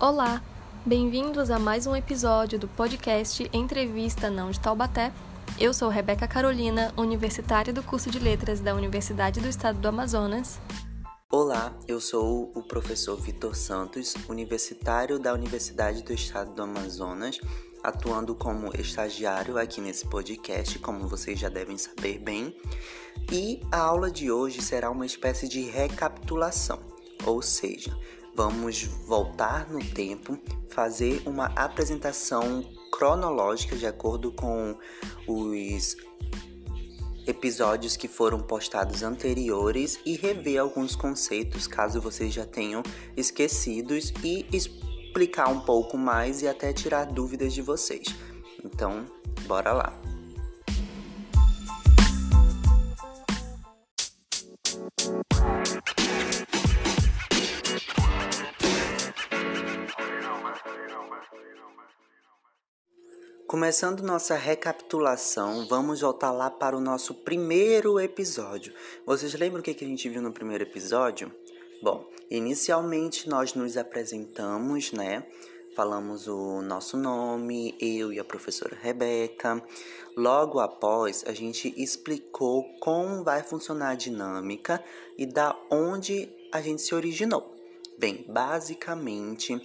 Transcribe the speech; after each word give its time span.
Olá, 0.00 0.42
bem-vindos 0.84 1.52
a 1.52 1.58
mais 1.58 1.86
um 1.86 1.94
episódio 1.94 2.58
do 2.58 2.66
podcast 2.66 3.48
Entrevista 3.52 4.28
Não 4.28 4.50
de 4.50 4.58
Taubaté. 4.58 5.12
Eu 5.58 5.72
sou 5.72 5.88
Rebeca 5.88 6.26
Carolina, 6.26 6.92
universitária 6.96 7.72
do 7.72 7.80
curso 7.80 8.10
de 8.10 8.18
Letras 8.18 8.58
da 8.58 8.74
Universidade 8.74 9.40
do 9.40 9.48
Estado 9.48 9.78
do 9.78 9.86
Amazonas. 9.86 10.58
Olá, 11.30 11.72
eu 11.86 12.00
sou 12.00 12.50
o 12.56 12.62
professor 12.64 13.16
Vitor 13.16 13.54
Santos, 13.54 14.14
universitário 14.28 15.16
da 15.16 15.32
Universidade 15.32 16.02
do 16.02 16.12
Estado 16.12 16.52
do 16.52 16.62
Amazonas, 16.62 17.40
atuando 17.80 18.34
como 18.34 18.74
estagiário 18.76 19.56
aqui 19.56 19.80
nesse 19.80 20.04
podcast, 20.06 20.76
como 20.80 21.06
vocês 21.06 21.38
já 21.38 21.48
devem 21.48 21.78
saber 21.78 22.18
bem. 22.18 22.54
E 23.30 23.60
a 23.70 23.78
aula 23.78 24.10
de 24.10 24.30
hoje 24.30 24.60
será 24.60 24.90
uma 24.90 25.06
espécie 25.06 25.48
de 25.48 25.62
recapitulação, 25.62 26.80
ou 27.24 27.40
seja, 27.40 27.96
vamos 28.34 28.84
voltar 29.06 29.70
no 29.70 29.84
tempo, 29.84 30.38
fazer 30.68 31.22
uma 31.26 31.46
apresentação 31.46 32.64
cronológica 32.90 33.76
de 33.76 33.86
acordo 33.86 34.32
com 34.32 34.76
os 35.26 35.96
episódios 37.26 37.96
que 37.96 38.06
foram 38.06 38.38
postados 38.40 39.02
anteriores 39.02 39.98
e 40.04 40.16
rever 40.16 40.60
alguns 40.60 40.94
conceitos 40.94 41.66
caso 41.66 42.00
vocês 42.00 42.32
já 42.32 42.44
tenham 42.44 42.82
esquecidos 43.16 44.12
e 44.22 44.46
explicar 44.52 45.48
um 45.48 45.60
pouco 45.60 45.96
mais 45.96 46.42
e 46.42 46.48
até 46.48 46.72
tirar 46.72 47.06
dúvidas 47.06 47.54
de 47.54 47.62
vocês. 47.62 48.06
Então, 48.62 49.06
bora 49.46 49.72
lá. 49.72 50.13
Começando 63.54 64.02
nossa 64.02 64.34
recapitulação, 64.34 65.64
vamos 65.68 66.00
voltar 66.00 66.32
lá 66.32 66.50
para 66.50 66.76
o 66.76 66.80
nosso 66.80 67.14
primeiro 67.14 68.00
episódio. 68.00 68.74
Vocês 69.06 69.32
lembram 69.34 69.60
o 69.60 69.62
que 69.62 69.70
a 69.70 69.86
gente 69.86 70.08
viu 70.08 70.20
no 70.20 70.32
primeiro 70.32 70.64
episódio? 70.64 71.32
Bom, 71.80 72.04
inicialmente 72.28 73.28
nós 73.28 73.54
nos 73.54 73.76
apresentamos, 73.76 74.90
né? 74.90 75.24
Falamos 75.76 76.26
o 76.26 76.62
nosso 76.62 76.96
nome, 76.96 77.76
eu 77.80 78.12
e 78.12 78.18
a 78.18 78.24
professora 78.24 78.76
Rebeca. 78.76 79.62
Logo 80.16 80.58
após, 80.58 81.22
a 81.24 81.32
gente 81.32 81.72
explicou 81.80 82.64
como 82.80 83.22
vai 83.22 83.44
funcionar 83.44 83.90
a 83.90 83.94
dinâmica 83.94 84.82
e 85.16 85.26
da 85.26 85.56
onde 85.70 86.28
a 86.50 86.60
gente 86.60 86.82
se 86.82 86.92
originou. 86.92 87.54
Bem, 87.96 88.24
basicamente, 88.28 89.56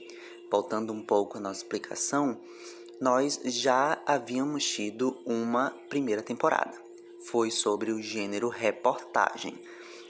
voltando 0.52 0.94
um 0.94 1.02
pouco 1.02 1.40
a 1.40 1.42
nossa 1.42 1.64
explicação, 1.64 2.40
nós 3.00 3.40
já 3.46 4.02
havíamos 4.06 4.66
tido 4.66 5.18
uma 5.26 5.72
primeira 5.90 6.22
temporada. 6.22 6.74
Foi 7.26 7.50
sobre 7.52 7.92
o 7.92 8.02
gênero 8.02 8.50
reportagem. 8.50 9.60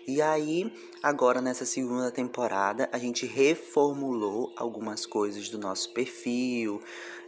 E 0.07 0.21
aí, 0.21 0.73
agora 1.03 1.39
nessa 1.39 1.65
segunda 1.65 2.09
temporada, 2.09 2.89
a 2.91 2.97
gente 2.97 3.27
reformulou 3.27 4.51
algumas 4.55 5.05
coisas 5.05 5.49
do 5.49 5.59
nosso 5.59 5.93
perfil, 5.93 6.81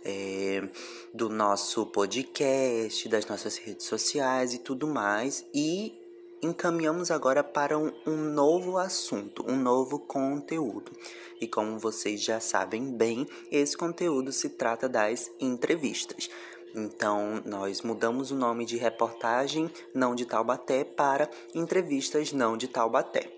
é, 0.03 0.67
do 1.13 1.29
nosso 1.29 1.85
podcast, 1.85 3.07
das 3.07 3.27
nossas 3.27 3.57
redes 3.57 3.85
sociais 3.85 4.55
e 4.55 4.57
tudo 4.57 4.87
mais. 4.87 5.45
E 5.53 6.00
encaminhamos 6.41 7.11
agora 7.11 7.43
para 7.43 7.77
um, 7.77 7.91
um 8.05 8.17
novo 8.17 8.77
assunto, 8.77 9.45
um 9.47 9.55
novo 9.55 9.99
conteúdo. 9.99 10.91
E 11.39 11.47
como 11.47 11.77
vocês 11.77 12.21
já 12.21 12.39
sabem 12.39 12.91
bem, 12.91 13.27
esse 13.51 13.77
conteúdo 13.77 14.31
se 14.31 14.49
trata 14.49 14.89
das 14.89 15.31
entrevistas. 15.39 16.29
Então, 16.73 17.41
nós 17.45 17.81
mudamos 17.81 18.31
o 18.31 18.35
nome 18.35 18.65
de 18.65 18.77
reportagem 18.77 19.69
não 19.93 20.15
de 20.15 20.25
Taubaté 20.25 20.83
para 20.83 21.29
entrevistas 21.53 22.31
não 22.31 22.55
de 22.55 22.67
Taubaté. 22.67 23.31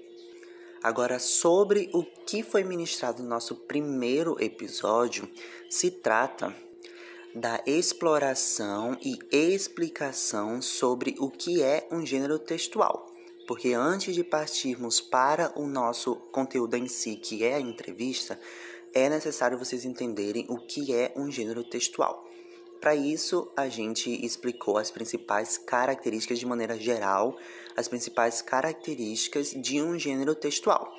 Agora, 0.84 1.18
sobre 1.18 1.90
o 1.94 2.03
que 2.03 2.44
foi 2.44 2.63
ministrado 2.63 3.24
no 3.24 3.30
nosso 3.30 3.56
primeiro 3.56 4.36
episódio, 4.44 5.30
se 5.69 5.90
trata 5.90 6.53
da 7.35 7.61
exploração 7.66 8.95
e 9.01 9.17
explicação 9.31 10.61
sobre 10.61 11.16
o 11.17 11.31
que 11.31 11.63
é 11.63 11.88
um 11.91 12.05
gênero 12.05 12.38
textual. 12.38 13.11
Porque 13.47 13.73
antes 13.73 14.13
de 14.13 14.23
partirmos 14.23 15.01
para 15.01 15.51
o 15.55 15.67
nosso 15.67 16.16
conteúdo 16.31 16.75
em 16.75 16.88
si, 16.88 17.16
que 17.16 17.44
é 17.44 17.55
a 17.55 17.59
entrevista, 17.59 18.39
é 18.94 19.09
necessário 19.09 19.57
vocês 19.57 19.83
entenderem 19.83 20.45
o 20.47 20.57
que 20.59 20.94
é 20.94 21.11
um 21.16 21.31
gênero 21.31 21.63
textual. 21.63 22.23
Para 22.79 22.95
isso, 22.95 23.51
a 23.55 23.67
gente 23.67 24.25
explicou 24.25 24.77
as 24.77 24.91
principais 24.91 25.57
características 25.57 26.38
de 26.38 26.45
maneira 26.45 26.77
geral, 26.77 27.35
as 27.75 27.88
principais 27.88 28.41
características 28.41 29.51
de 29.51 29.81
um 29.81 29.97
gênero 29.97 30.35
textual, 30.35 30.94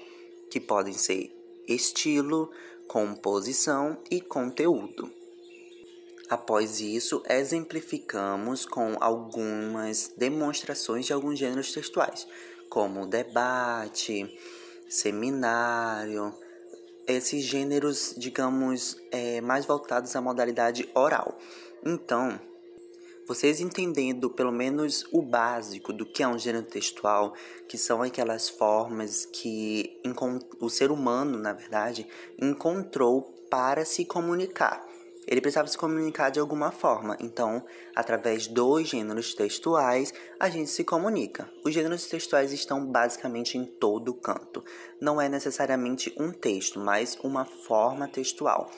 que 0.51 0.59
podem 0.59 0.95
ser 0.95 1.31
estilo, 1.69 2.51
composição 2.89 3.99
e 4.11 4.21
conteúdo. 4.21 5.24
Após 6.29 6.81
isso, 6.81 7.23
exemplificamos 7.29 8.65
com 8.65 8.97
algumas 8.99 10.13
demonstrações 10.17 11.05
de 11.05 11.13
alguns 11.13 11.39
gêneros 11.39 11.73
textuais, 11.73 12.27
como 12.71 13.07
debate, 13.07 14.35
seminário, 14.89 16.35
esses 17.07 17.45
gêneros, 17.45 18.15
digamos, 18.17 18.97
é, 19.11 19.43
mais 19.43 19.67
voltados 19.67 20.17
à 20.17 20.21
modalidade 20.23 20.89
oral. 20.95 21.39
Então, 21.85 22.41
vocês 23.27 23.61
entendendo 23.61 24.31
pelo 24.31 24.53
menos 24.53 25.05
o 25.13 25.21
básico 25.21 25.93
do 25.93 26.07
que 26.07 26.23
é 26.23 26.29
um 26.29 26.39
gênero 26.39 26.65
textual, 26.65 27.35
que 27.69 27.77
são 27.77 28.01
aquelas 28.01 28.49
formas 28.49 29.27
que 29.27 30.01
o 30.59 30.71
ser 30.71 30.91
humano, 30.91 31.39
na 31.39 31.53
verdade, 31.53 32.07
encontrou 32.41 33.23
para 33.51 33.85
se 33.85 34.07
comunicar 34.07 34.94
ele 35.27 35.41
precisava 35.41 35.69
se 35.69 35.79
comunicar 35.79 36.31
de 36.31 36.41
alguma 36.41 36.71
forma, 36.71 37.17
então, 37.21 37.65
através 37.95 38.47
dos 38.47 38.89
gêneros 38.89 39.35
textuais, 39.35 40.13
a 40.39 40.49
gente 40.49 40.71
se 40.71 40.85
comunica. 40.85 41.51
Os 41.65 41.73
gêneros 41.73 42.07
textuais 42.07 42.53
estão 42.53 42.85
basicamente 42.85 43.57
em 43.57 43.65
todo 43.65 44.15
canto. 44.15 44.65
Não 45.01 45.21
é 45.21 45.29
necessariamente 45.29 46.15
um 46.19 46.31
texto, 46.31 46.79
mas 46.79 47.19
uma 47.23 47.45
forma 47.45 48.09
textual. 48.09 48.71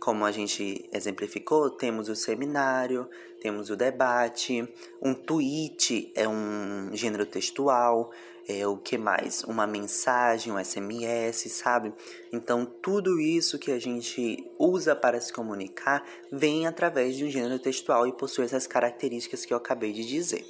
Como 0.00 0.24
a 0.24 0.32
gente 0.32 0.88
exemplificou, 0.92 1.70
temos 1.70 2.08
o 2.08 2.16
seminário, 2.16 3.08
temos 3.40 3.70
o 3.70 3.76
debate, 3.76 4.68
um 5.00 5.14
tweet 5.14 6.12
é 6.16 6.28
um 6.28 6.90
gênero 6.92 7.24
textual, 7.24 8.10
é, 8.48 8.66
o 8.66 8.76
que 8.76 8.98
mais? 8.98 9.44
Uma 9.44 9.66
mensagem, 9.66 10.52
um 10.52 10.62
SMS, 10.62 11.50
sabe? 11.50 11.92
Então, 12.32 12.66
tudo 12.66 13.20
isso 13.20 13.58
que 13.58 13.70
a 13.70 13.78
gente 13.78 14.50
usa 14.58 14.96
para 14.96 15.20
se 15.20 15.32
comunicar 15.32 16.04
vem 16.30 16.66
através 16.66 17.16
de 17.16 17.24
um 17.24 17.30
gênero 17.30 17.58
textual 17.58 18.06
e 18.06 18.12
possui 18.12 18.44
essas 18.44 18.66
características 18.66 19.44
que 19.44 19.52
eu 19.52 19.58
acabei 19.58 19.92
de 19.92 20.04
dizer. 20.04 20.44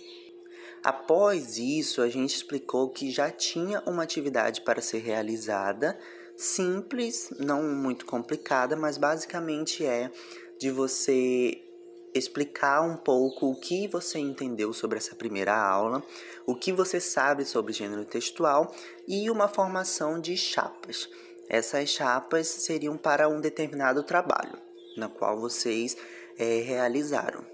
Após 0.82 1.58
isso, 1.58 2.02
a 2.02 2.08
gente 2.08 2.34
explicou 2.34 2.90
que 2.90 3.10
já 3.10 3.30
tinha 3.30 3.82
uma 3.86 4.02
atividade 4.02 4.62
para 4.62 4.80
ser 4.80 4.98
realizada, 4.98 5.96
simples, 6.36 7.30
não 7.38 7.62
muito 7.62 8.04
complicada, 8.04 8.74
mas 8.74 8.98
basicamente 8.98 9.84
é 9.86 10.10
de 10.58 10.70
você 10.70 11.61
explicar 12.14 12.82
um 12.82 12.96
pouco 12.96 13.50
o 13.50 13.56
que 13.56 13.88
você 13.88 14.18
entendeu 14.18 14.72
sobre 14.72 14.98
essa 14.98 15.14
primeira 15.14 15.56
aula, 15.56 16.02
o 16.46 16.54
que 16.54 16.72
você 16.72 17.00
sabe 17.00 17.44
sobre 17.44 17.72
gênero 17.72 18.04
textual 18.04 18.74
e 19.06 19.30
uma 19.30 19.48
formação 19.48 20.20
de 20.20 20.36
chapas. 20.36 21.08
Essas 21.48 21.90
chapas 21.90 22.46
seriam 22.48 22.96
para 22.96 23.28
um 23.28 23.40
determinado 23.40 24.02
trabalho, 24.02 24.58
na 24.96 25.08
qual 25.08 25.38
vocês 25.38 25.96
é, 26.38 26.60
realizaram. 26.60 27.44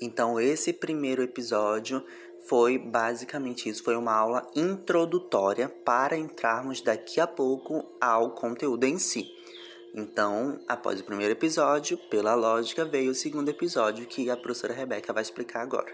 Então, 0.00 0.40
esse 0.40 0.72
primeiro 0.72 1.22
episódio 1.22 2.04
foi 2.48 2.76
basicamente 2.76 3.68
isso, 3.68 3.84
foi 3.84 3.96
uma 3.96 4.12
aula 4.12 4.50
introdutória 4.56 5.68
para 5.68 6.16
entrarmos 6.16 6.80
daqui 6.80 7.20
a 7.20 7.26
pouco 7.26 7.84
ao 8.00 8.32
conteúdo 8.32 8.84
em 8.84 8.98
si. 8.98 9.30
Então, 9.94 10.58
após 10.66 11.00
o 11.00 11.04
primeiro 11.04 11.32
episódio, 11.32 11.98
pela 12.10 12.34
lógica, 12.34 12.84
veio 12.84 13.10
o 13.10 13.14
segundo 13.14 13.48
episódio 13.50 14.06
que 14.06 14.30
a 14.30 14.36
professora 14.36 14.72
Rebeca 14.72 15.12
vai 15.12 15.22
explicar 15.22 15.60
agora. 15.60 15.92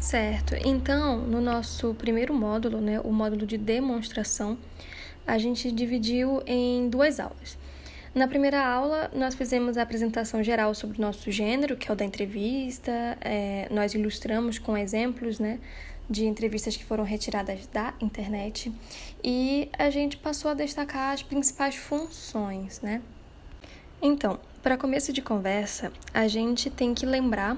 Certo. 0.00 0.54
Então, 0.64 1.18
no 1.18 1.40
nosso 1.40 1.94
primeiro 1.94 2.32
módulo, 2.32 2.80
né, 2.80 3.00
o 3.00 3.12
módulo 3.12 3.46
de 3.46 3.58
demonstração, 3.58 4.58
a 5.26 5.38
gente 5.38 5.70
dividiu 5.70 6.42
em 6.46 6.88
duas 6.88 7.20
aulas. 7.20 7.58
Na 8.14 8.28
primeira 8.28 8.64
aula, 8.64 9.10
nós 9.12 9.34
fizemos 9.34 9.76
a 9.76 9.82
apresentação 9.82 10.42
geral 10.42 10.72
sobre 10.72 10.98
o 10.98 11.00
nosso 11.00 11.30
gênero, 11.30 11.76
que 11.76 11.90
é 11.90 11.92
o 11.92 11.96
da 11.96 12.04
entrevista, 12.04 13.18
é, 13.20 13.66
nós 13.70 13.92
ilustramos 13.92 14.58
com 14.58 14.76
exemplos 14.76 15.40
né, 15.40 15.58
de 16.08 16.26
entrevistas 16.26 16.76
que 16.76 16.84
foram 16.84 17.04
retiradas 17.04 17.66
da 17.66 17.94
internet 18.00 18.72
e 19.22 19.68
a 19.78 19.88
gente 19.90 20.16
passou 20.16 20.50
a 20.50 20.54
destacar 20.54 21.12
as 21.14 21.22
principais 21.22 21.76
funções, 21.76 22.80
né? 22.80 23.00
Então, 24.02 24.38
para 24.62 24.76
começo 24.76 25.12
de 25.12 25.22
conversa, 25.22 25.92
a 26.12 26.28
gente 26.28 26.68
tem 26.68 26.94
que 26.94 27.06
lembrar 27.06 27.56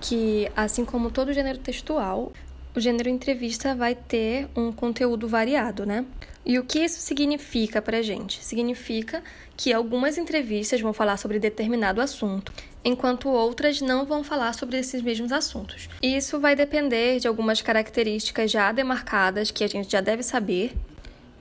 que, 0.00 0.50
assim 0.56 0.84
como 0.84 1.10
todo 1.10 1.32
gênero 1.32 1.58
textual, 1.58 2.32
o 2.74 2.80
gênero 2.80 3.08
entrevista 3.08 3.74
vai 3.74 3.94
ter 3.94 4.48
um 4.56 4.72
conteúdo 4.72 5.28
variado, 5.28 5.86
né? 5.86 6.04
E 6.44 6.58
o 6.58 6.64
que 6.64 6.80
isso 6.80 7.00
significa 7.00 7.80
para 7.80 8.02
gente? 8.02 8.44
Significa 8.44 9.22
que 9.56 9.72
algumas 9.72 10.18
entrevistas 10.18 10.80
vão 10.80 10.92
falar 10.92 11.16
sobre 11.16 11.38
determinado 11.38 12.00
assunto, 12.00 12.52
enquanto 12.84 13.28
outras 13.28 13.80
não 13.80 14.04
vão 14.04 14.24
falar 14.24 14.52
sobre 14.54 14.78
esses 14.78 15.00
mesmos 15.00 15.32
assuntos. 15.32 15.88
Isso 16.02 16.40
vai 16.40 16.56
depender 16.56 17.20
de 17.20 17.28
algumas 17.28 17.62
características 17.62 18.50
já 18.50 18.72
demarcadas 18.72 19.50
que 19.50 19.64
a 19.64 19.68
gente 19.68 19.90
já 19.90 20.00
deve 20.00 20.22
saber, 20.22 20.74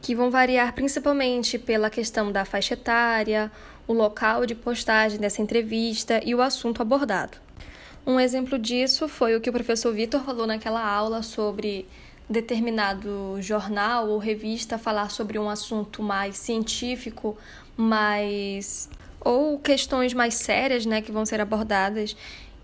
que 0.02 0.14
vão 0.14 0.30
variar 0.30 0.74
principalmente 0.74 1.58
pela 1.58 1.90
questão 1.90 2.32
da 2.32 2.46
faixa 2.46 2.76
etária, 2.76 3.52
o 3.88 3.94
local 3.94 4.46
de 4.46 4.56
postagem 4.56 5.20
dessa 5.20 5.42
entrevista 5.42 6.22
e 6.24 6.34
o 6.36 6.42
assunto 6.42 6.82
abordado. 6.82 7.38
Um 8.06 8.20
exemplo 8.20 8.60
disso 8.60 9.08
foi 9.08 9.36
o 9.36 9.40
que 9.40 9.50
o 9.50 9.54
professor 9.54 9.94
Vitor 9.94 10.22
falou 10.24 10.46
naquela 10.46 10.86
aula 10.86 11.24
sobre 11.24 11.86
determinado 12.30 13.38
jornal 13.42 14.10
ou 14.10 14.18
revista 14.18 14.78
falar 14.78 15.10
sobre 15.10 15.40
um 15.40 15.50
assunto 15.50 16.04
mais 16.04 16.38
científico, 16.38 17.38
mais 17.78 18.90
ou 19.22 19.58
questões 19.58 20.14
mais 20.14 20.34
sérias, 20.34 20.86
né, 20.86 21.02
que 21.02 21.14
vão 21.14 21.26
ser 21.26 21.40
abordadas. 21.40 22.16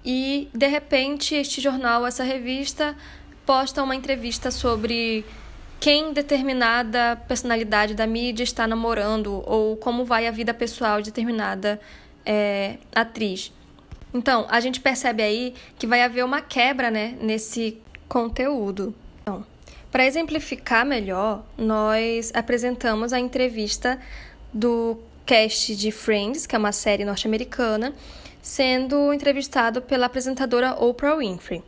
E 0.03 0.49
de 0.53 0.67
repente 0.67 1.35
este 1.35 1.61
jornal, 1.61 2.05
essa 2.05 2.23
revista 2.23 2.93
posta 3.45 3.81
uma 3.81 3.95
entrevista 3.95 4.51
sobre 4.51 5.23
quem 5.79 6.11
determinada 6.11 7.15
personalidade 7.29 7.93
da 7.93 8.05
mídia 8.05 8.43
está 8.43 8.67
namorando 8.67 9.41
ou 9.45 9.77
como 9.77 10.03
vai 10.03 10.27
a 10.27 10.31
vida 10.31 10.53
pessoal 10.53 11.01
de 11.01 11.11
determinada 11.11 11.79
é, 12.25 12.77
atriz. 12.93 13.53
Então, 14.13 14.45
a 14.49 14.59
gente 14.59 14.79
percebe 14.79 15.21
aí 15.21 15.53
que 15.77 15.85
vai 15.85 16.01
haver 16.01 16.25
uma 16.25 16.41
quebra 16.41 16.89
né, 16.89 17.15
nesse 17.21 17.81
conteúdo. 18.07 18.93
Então, 19.21 19.45
para 19.91 20.05
exemplificar 20.05 20.85
melhor, 20.85 21.45
nós 21.57 22.31
apresentamos 22.33 23.13
a 23.13 23.19
entrevista 23.19 23.99
do 24.53 24.97
cast 25.25 25.75
de 25.75 25.91
Friends, 25.91 26.47
que 26.47 26.55
é 26.55 26.59
uma 26.59 26.71
série 26.71 27.05
norte-americana, 27.05 27.93
sendo 28.41 29.13
entrevistado 29.13 29.81
pela 29.81 30.07
apresentadora 30.07 30.73
Oprah 30.73 31.15
Winfrey. 31.17 31.63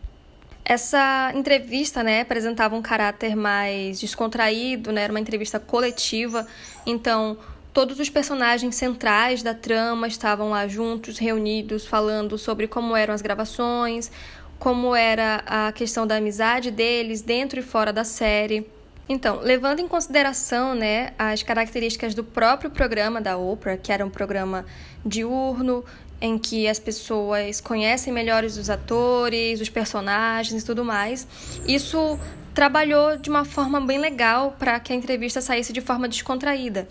Essa 0.65 1.31
entrevista, 1.35 2.01
né, 2.01 2.21
apresentava 2.21 2.75
um 2.75 2.81
caráter 2.81 3.35
mais 3.35 3.99
descontraído, 3.99 4.91
né, 4.91 5.03
era 5.03 5.13
uma 5.13 5.19
entrevista 5.19 5.59
coletiva, 5.59 6.47
então 6.85 7.37
todos 7.73 7.99
os 7.99 8.09
personagens 8.09 8.75
centrais 8.75 9.41
da 9.41 9.53
trama 9.53 10.07
estavam 10.07 10.49
lá 10.49 10.67
juntos, 10.67 11.17
reunidos, 11.17 11.85
falando 11.85 12.37
sobre 12.37 12.67
como 12.67 12.95
eram 12.95 13.13
as 13.13 13.21
gravações, 13.21 14.11
como 14.59 14.95
era 14.95 15.43
a 15.45 15.71
questão 15.71 16.05
da 16.05 16.17
amizade 16.17 16.69
deles 16.69 17.21
dentro 17.21 17.59
e 17.59 17.63
fora 17.63 17.91
da 17.91 18.03
série. 18.03 18.67
Então, 19.07 19.39
levando 19.41 19.79
em 19.79 19.87
consideração 19.87 20.75
né, 20.75 21.13
as 21.17 21.43
características 21.43 22.13
do 22.13 22.23
próprio 22.23 22.69
programa 22.69 23.19
da 23.19 23.37
Oprah, 23.37 23.75
que 23.75 23.91
era 23.91 24.05
um 24.05 24.09
programa 24.09 24.65
diurno, 25.05 25.83
em 26.21 26.37
que 26.37 26.67
as 26.67 26.77
pessoas 26.77 27.59
conhecem 27.59 28.13
melhores 28.13 28.55
os 28.55 28.69
atores, 28.69 29.59
os 29.59 29.69
personagens 29.69 30.61
e 30.61 30.65
tudo 30.65 30.85
mais, 30.85 31.27
isso 31.67 32.19
trabalhou 32.53 33.17
de 33.17 33.29
uma 33.29 33.43
forma 33.43 33.81
bem 33.81 33.97
legal 33.97 34.55
para 34.59 34.79
que 34.79 34.93
a 34.93 34.95
entrevista 34.95 35.41
saísse 35.41 35.73
de 35.73 35.81
forma 35.81 36.07
descontraída. 36.07 36.87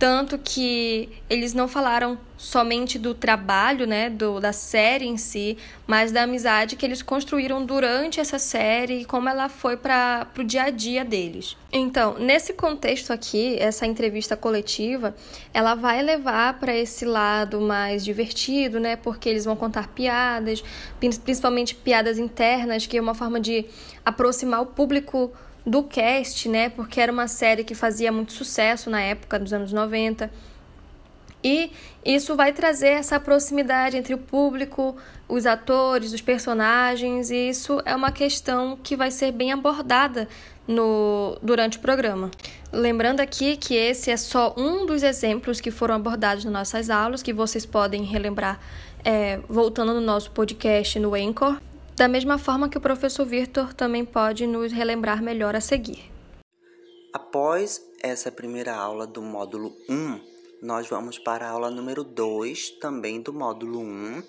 Tanto 0.00 0.38
que 0.38 1.10
eles 1.28 1.52
não 1.52 1.68
falaram 1.68 2.18
somente 2.38 2.98
do 2.98 3.12
trabalho, 3.12 3.86
né, 3.86 4.08
do, 4.08 4.40
da 4.40 4.50
série 4.50 5.06
em 5.06 5.18
si, 5.18 5.58
mas 5.86 6.10
da 6.10 6.22
amizade 6.22 6.74
que 6.74 6.86
eles 6.86 7.02
construíram 7.02 7.66
durante 7.66 8.18
essa 8.18 8.38
série 8.38 9.02
e 9.02 9.04
como 9.04 9.28
ela 9.28 9.50
foi 9.50 9.76
para 9.76 10.26
o 10.38 10.42
dia 10.42 10.62
a 10.62 10.70
dia 10.70 11.04
deles. 11.04 11.54
Então, 11.70 12.18
nesse 12.18 12.54
contexto 12.54 13.12
aqui, 13.12 13.58
essa 13.58 13.84
entrevista 13.84 14.38
coletiva, 14.38 15.14
ela 15.52 15.74
vai 15.74 16.00
levar 16.00 16.58
para 16.58 16.74
esse 16.74 17.04
lado 17.04 17.60
mais 17.60 18.02
divertido, 18.02 18.80
né, 18.80 18.96
porque 18.96 19.28
eles 19.28 19.44
vão 19.44 19.54
contar 19.54 19.88
piadas, 19.88 20.64
principalmente 20.98 21.74
piadas 21.74 22.18
internas, 22.18 22.86
que 22.86 22.96
é 22.96 23.00
uma 23.02 23.14
forma 23.14 23.38
de 23.38 23.66
aproximar 24.02 24.62
o 24.62 24.66
público 24.66 25.30
do 25.70 25.84
cast, 25.84 26.48
né? 26.48 26.68
Porque 26.68 27.00
era 27.00 27.12
uma 27.12 27.28
série 27.28 27.62
que 27.62 27.76
fazia 27.76 28.10
muito 28.10 28.32
sucesso 28.32 28.90
na 28.90 29.00
época 29.00 29.38
dos 29.38 29.52
anos 29.52 29.72
90. 29.72 30.28
E 31.44 31.70
isso 32.04 32.34
vai 32.34 32.52
trazer 32.52 32.88
essa 32.88 33.20
proximidade 33.20 33.96
entre 33.96 34.12
o 34.12 34.18
público, 34.18 34.96
os 35.28 35.46
atores, 35.46 36.12
os 36.12 36.20
personagens, 36.20 37.30
e 37.30 37.48
isso 37.48 37.80
é 37.86 37.94
uma 37.94 38.10
questão 38.10 38.76
que 38.82 38.96
vai 38.96 39.12
ser 39.12 39.30
bem 39.30 39.52
abordada 39.52 40.28
no, 40.66 41.38
durante 41.40 41.78
o 41.78 41.80
programa. 41.80 42.32
Lembrando 42.72 43.20
aqui 43.20 43.56
que 43.56 43.74
esse 43.74 44.10
é 44.10 44.16
só 44.16 44.52
um 44.58 44.84
dos 44.84 45.04
exemplos 45.04 45.60
que 45.60 45.70
foram 45.70 45.94
abordados 45.94 46.44
nas 46.44 46.52
nossas 46.52 46.90
aulas, 46.90 47.22
que 47.22 47.32
vocês 47.32 47.64
podem 47.64 48.02
relembrar 48.02 48.58
é, 49.04 49.38
voltando 49.48 49.94
no 49.94 50.00
nosso 50.00 50.32
podcast 50.32 50.98
no 50.98 51.14
Anchor. 51.14 51.56
Da 52.00 52.08
mesma 52.08 52.38
forma 52.38 52.66
que 52.66 52.78
o 52.78 52.80
professor 52.80 53.26
Victor 53.26 53.74
também 53.74 54.06
pode 54.06 54.46
nos 54.46 54.72
relembrar 54.72 55.22
melhor 55.22 55.54
a 55.54 55.60
seguir. 55.60 56.10
Após 57.12 57.86
essa 58.02 58.32
primeira 58.32 58.74
aula 58.74 59.06
do 59.06 59.20
módulo 59.20 59.76
1, 59.86 60.18
nós 60.62 60.88
vamos 60.88 61.18
para 61.18 61.46
a 61.46 61.50
aula 61.50 61.70
número 61.70 62.02
2, 62.02 62.70
também 62.80 63.20
do 63.20 63.34
módulo 63.34 63.80
1, 63.80 64.22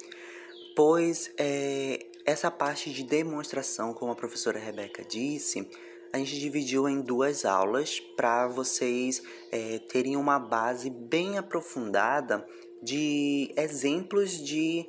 pois 0.75 1.31
é, 1.38 2.07
essa 2.25 2.51
parte 2.51 2.91
de 2.91 3.06
demonstração, 3.06 3.94
como 3.94 4.12
a 4.12 4.15
professora 4.15 4.59
Rebeca 4.59 5.06
disse, 5.06 5.65
a 6.12 6.17
gente 6.17 6.38
dividiu 6.41 6.89
em 6.89 7.00
duas 7.00 7.45
aulas 7.45 8.01
para 8.17 8.50
vocês 8.50 9.24
é, 9.50 9.79
terem 9.79 10.17
uma 10.17 10.38
base 10.38 10.89
bem 10.89 11.38
aprofundada 11.38 12.45
de 12.83 13.53
exemplos 13.56 14.31
de 14.44 14.85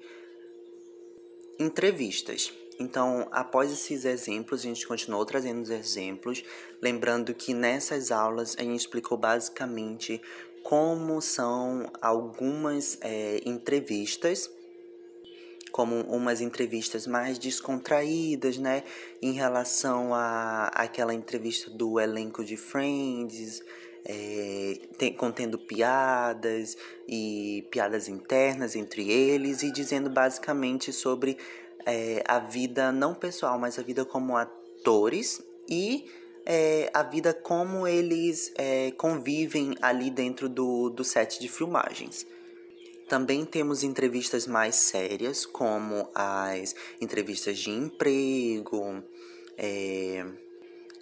entrevistas. 1.60 2.52
Então, 2.78 3.28
após 3.30 3.70
esses 3.70 4.04
exemplos, 4.04 4.60
a 4.60 4.64
gente 4.64 4.86
continuou 4.86 5.24
trazendo 5.24 5.62
os 5.62 5.70
exemplos, 5.70 6.42
lembrando 6.80 7.34
que 7.34 7.52
nessas 7.54 8.10
aulas 8.10 8.56
a 8.58 8.62
gente 8.62 8.80
explicou 8.80 9.18
basicamente 9.18 10.20
como 10.62 11.20
são 11.20 11.90
algumas 12.00 12.98
é, 13.00 13.40
entrevistas, 13.44 14.50
como 15.70 16.02
umas 16.02 16.40
entrevistas 16.40 17.06
mais 17.06 17.38
descontraídas, 17.38 18.58
né, 18.58 18.84
em 19.20 19.32
relação 19.32 20.14
a 20.14 20.68
aquela 20.68 21.14
entrevista 21.14 21.70
do 21.70 21.98
elenco 21.98 22.44
de 22.44 22.56
Friends, 22.56 23.62
é, 24.04 24.80
tem, 24.98 25.12
contendo 25.12 25.58
piadas 25.58 26.76
e 27.08 27.66
piadas 27.70 28.08
internas 28.08 28.74
entre 28.74 29.10
eles 29.10 29.62
e 29.62 29.70
dizendo 29.70 30.10
basicamente 30.10 30.92
sobre 30.92 31.38
é, 31.86 32.22
a 32.26 32.38
vida 32.38 32.92
não 32.92 33.14
pessoal, 33.14 33.58
mas 33.58 33.78
a 33.78 33.82
vida 33.82 34.04
como 34.04 34.36
atores 34.36 35.42
e 35.68 36.06
é, 36.44 36.90
a 36.92 37.02
vida 37.02 37.32
como 37.32 37.86
eles 37.86 38.52
é, 38.56 38.90
convivem 38.92 39.74
ali 39.80 40.10
dentro 40.10 40.48
do, 40.48 40.90
do 40.90 41.04
set 41.04 41.40
de 41.40 41.48
filmagens. 41.48 42.26
Também 43.08 43.44
temos 43.44 43.82
entrevistas 43.82 44.46
mais 44.46 44.74
sérias, 44.76 45.44
como 45.44 46.08
as 46.14 46.74
entrevistas 47.00 47.58
de 47.58 47.70
emprego, 47.70 49.02
é, 49.58 50.24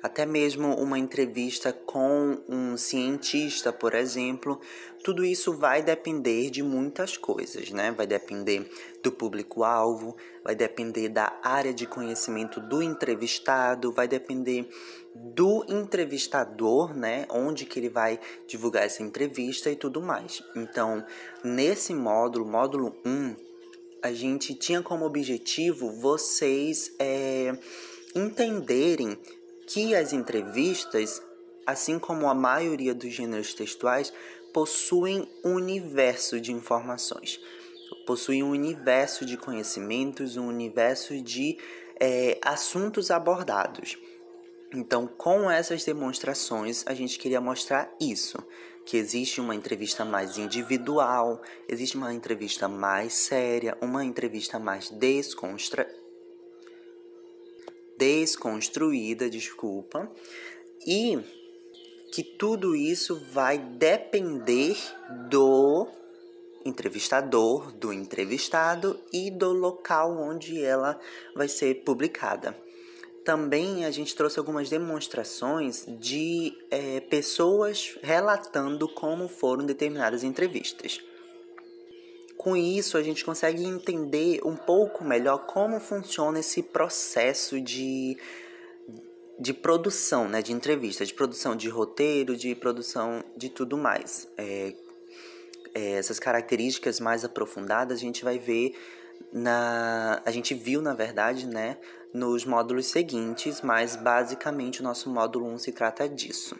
até 0.02 0.24
mesmo 0.24 0.74
uma 0.76 0.98
entrevista 0.98 1.72
com 1.72 2.38
um 2.48 2.76
cientista, 2.76 3.72
por 3.72 3.94
exemplo, 3.94 4.60
tudo 5.04 5.24
isso 5.24 5.52
vai 5.52 5.82
depender 5.82 6.50
de 6.50 6.62
muitas 6.62 7.16
coisas, 7.16 7.70
né? 7.70 7.90
Vai 7.90 8.06
depender 8.06 8.70
do 9.02 9.12
público-alvo, 9.12 10.16
vai 10.42 10.54
depender 10.54 11.08
da 11.08 11.38
área 11.42 11.72
de 11.72 11.86
conhecimento 11.86 12.60
do 12.60 12.82
entrevistado, 12.82 13.92
vai 13.92 14.08
depender 14.08 14.68
do 15.14 15.64
entrevistador, 15.68 16.96
né? 16.96 17.26
Onde 17.30 17.66
que 17.66 17.78
ele 17.78 17.90
vai 17.90 18.18
divulgar 18.46 18.84
essa 18.84 19.02
entrevista 19.02 19.70
e 19.70 19.76
tudo 19.76 20.00
mais. 20.00 20.42
Então, 20.56 21.04
nesse 21.44 21.94
módulo, 21.94 22.46
módulo 22.46 22.96
1, 23.04 23.36
a 24.02 24.12
gente 24.12 24.54
tinha 24.54 24.82
como 24.82 25.04
objetivo 25.04 25.92
vocês 25.92 26.94
é, 26.98 27.56
entenderem 28.14 29.18
que 29.72 29.94
as 29.94 30.12
entrevistas, 30.12 31.22
assim 31.64 31.96
como 31.96 32.28
a 32.28 32.34
maioria 32.34 32.92
dos 32.92 33.12
gêneros 33.12 33.54
textuais, 33.54 34.12
possuem 34.52 35.28
um 35.44 35.54
universo 35.54 36.40
de 36.40 36.52
informações, 36.52 37.40
possuem 38.04 38.42
um 38.42 38.50
universo 38.50 39.24
de 39.24 39.36
conhecimentos, 39.36 40.36
um 40.36 40.48
universo 40.48 41.22
de 41.22 41.56
é, 42.00 42.36
assuntos 42.42 43.12
abordados. 43.12 43.96
Então, 44.74 45.06
com 45.06 45.48
essas 45.48 45.84
demonstrações, 45.84 46.84
a 46.86 46.94
gente 46.94 47.16
queria 47.16 47.40
mostrar 47.40 47.94
isso, 48.00 48.38
que 48.84 48.96
existe 48.96 49.40
uma 49.40 49.54
entrevista 49.54 50.04
mais 50.04 50.36
individual, 50.36 51.40
existe 51.68 51.96
uma 51.96 52.12
entrevista 52.12 52.66
mais 52.66 53.12
séria, 53.12 53.78
uma 53.80 54.04
entrevista 54.04 54.58
mais 54.58 54.90
desconstra... 54.90 55.99
desconstruída, 58.00 59.28
desculpa, 59.28 60.10
e 60.86 61.18
que 62.10 62.24
tudo 62.24 62.74
isso 62.74 63.22
vai 63.30 63.58
depender 63.58 64.76
do 65.28 65.86
entrevistador, 66.64 67.70
do 67.72 67.92
entrevistado 67.92 68.98
e 69.12 69.30
do 69.30 69.52
local 69.52 70.18
onde 70.18 70.62
ela 70.62 70.98
vai 71.34 71.46
ser 71.46 71.84
publicada. 71.84 72.56
Também 73.22 73.84
a 73.84 73.90
gente 73.90 74.16
trouxe 74.16 74.38
algumas 74.38 74.70
demonstrações 74.70 75.84
de 75.86 76.56
é, 76.70 77.00
pessoas 77.00 77.98
relatando 78.02 78.88
como 78.88 79.28
foram 79.28 79.64
determinadas 79.64 80.24
entrevistas. 80.24 81.00
Com 82.40 82.56
isso, 82.56 82.96
a 82.96 83.02
gente 83.02 83.22
consegue 83.22 83.62
entender 83.62 84.40
um 84.46 84.56
pouco 84.56 85.04
melhor 85.04 85.44
como 85.44 85.78
funciona 85.78 86.40
esse 86.40 86.62
processo 86.62 87.60
de, 87.60 88.16
de 89.38 89.52
produção, 89.52 90.26
né, 90.26 90.40
de 90.40 90.50
entrevista, 90.50 91.04
de 91.04 91.12
produção 91.12 91.54
de 91.54 91.68
roteiro, 91.68 92.34
de 92.34 92.54
produção 92.54 93.22
de 93.36 93.50
tudo 93.50 93.76
mais. 93.76 94.26
É, 94.38 94.72
é, 95.74 95.90
essas 95.98 96.18
características 96.18 96.98
mais 96.98 97.26
aprofundadas 97.26 97.98
a 97.98 98.00
gente 98.00 98.24
vai 98.24 98.38
ver 98.38 98.74
na 99.30 100.22
a 100.24 100.30
gente 100.30 100.54
viu 100.54 100.80
na 100.80 100.94
verdade 100.94 101.46
né 101.46 101.76
nos 102.14 102.46
módulos 102.46 102.86
seguintes 102.86 103.60
mas 103.60 103.96
basicamente 103.96 104.80
o 104.80 104.82
nosso 104.82 105.10
módulo 105.10 105.44
1 105.46 105.58
se 105.58 105.72
trata 105.72 106.08
disso 106.08 106.56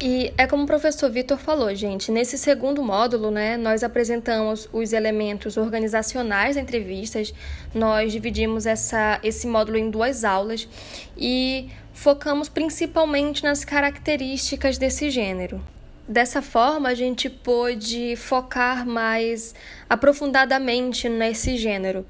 e 0.00 0.30
é 0.36 0.46
como 0.46 0.64
o 0.64 0.66
professor 0.66 1.10
Vitor 1.10 1.38
falou, 1.38 1.74
gente, 1.74 2.12
nesse 2.12 2.36
segundo 2.36 2.82
módulo, 2.82 3.30
né, 3.30 3.56
nós 3.56 3.82
apresentamos 3.82 4.68
os 4.70 4.92
elementos 4.92 5.56
organizacionais 5.56 6.56
da 6.56 6.60
entrevistas, 6.60 7.32
nós 7.74 8.12
dividimos 8.12 8.66
essa, 8.66 9.18
esse 9.22 9.46
módulo 9.46 9.78
em 9.78 9.88
duas 9.88 10.22
aulas 10.22 10.68
e 11.16 11.70
focamos 11.94 12.48
principalmente 12.50 13.42
nas 13.42 13.64
características 13.64 14.76
desse 14.76 15.08
gênero. 15.08 15.62
Dessa 16.06 16.42
forma, 16.42 16.90
a 16.90 16.94
gente 16.94 17.30
pôde 17.30 18.14
focar 18.16 18.86
mais 18.86 19.54
aprofundadamente 19.88 21.08
nesse 21.08 21.56
gênero. 21.56 22.04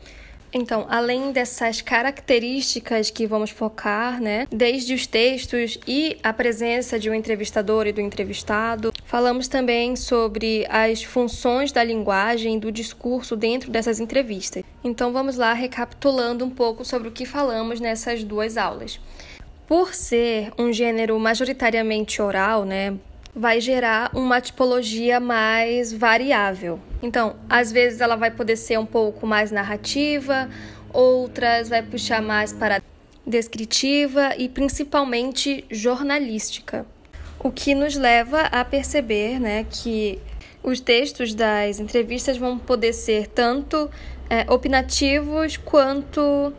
Então, 0.53 0.87
além 0.89 1.33
dessas 1.33 1.83
características 1.83 3.11
que 3.11 3.27
vamos 3.27 3.51
focar, 3.51 4.21
né, 4.21 4.47
desde 4.51 4.95
os 4.95 5.07
textos 5.07 5.79
e 5.87 6.17
a 6.23 6.33
presença 6.33 6.99
de 6.99 7.11
um 7.11 7.15
entrevistador 7.15 7.87
e 7.87 7.93
do 7.93 8.01
entrevistado, 8.01 8.93
falamos 9.05 9.49
também 9.49 9.97
sobre 9.97 10.67
as 10.69 11.03
funções 11.03 11.73
da 11.73 11.83
linguagem 11.83 12.57
e 12.57 12.61
do 12.61 12.73
discurso 12.73 13.37
dentro 13.37 13.71
dessas 13.71 14.01
entrevistas. 14.01 14.63
Então, 14.83 15.13
vamos 15.13 15.37
lá 15.37 15.53
recapitulando 15.53 16.45
um 16.45 16.51
pouco 16.51 16.85
sobre 16.85 17.09
o 17.09 17.13
que 17.13 17.27
falamos 17.27 17.81
nessas 17.81 18.23
duas 18.25 18.57
aulas. 18.57 19.01
Por 19.67 19.95
ser 19.95 20.53
um 20.57 20.73
gênero 20.73 21.19
majoritariamente 21.19 22.23
oral, 22.23 22.65
né, 22.65 22.95
vai 23.35 23.61
gerar 23.61 24.11
uma 24.15 24.41
tipologia 24.41 25.21
mais 25.21 25.93
variável. 25.93 26.81
Então, 27.03 27.37
às 27.49 27.71
vezes 27.71 28.01
ela 28.01 28.17
vai 28.17 28.31
poder 28.31 28.57
ser 28.57 28.79
um 28.79 28.87
pouco 28.87 29.27
mais 29.27 29.51
narrativa, 29.51 30.49
outras 30.93 31.69
vai 31.69 31.83
puxar 31.83 32.23
mais 32.23 32.53
para 32.53 32.83
descritiva 33.27 34.35
e 34.39 34.49
principalmente 34.49 35.65
jornalística. 35.71 36.87
O 37.39 37.51
que 37.51 37.75
nos 37.75 37.97
leva 37.97 38.43
a 38.43 38.65
perceber 38.65 39.39
né, 39.39 39.67
que 39.69 40.19
os 40.63 40.81
textos 40.81 41.35
das 41.35 41.79
entrevistas 41.79 42.37
vão 42.37 42.59
poder 42.59 42.93
ser 42.93 43.29
tanto 43.29 43.91
é, 44.29 44.51
opinativos 44.51 45.57
quanto 45.57 46.53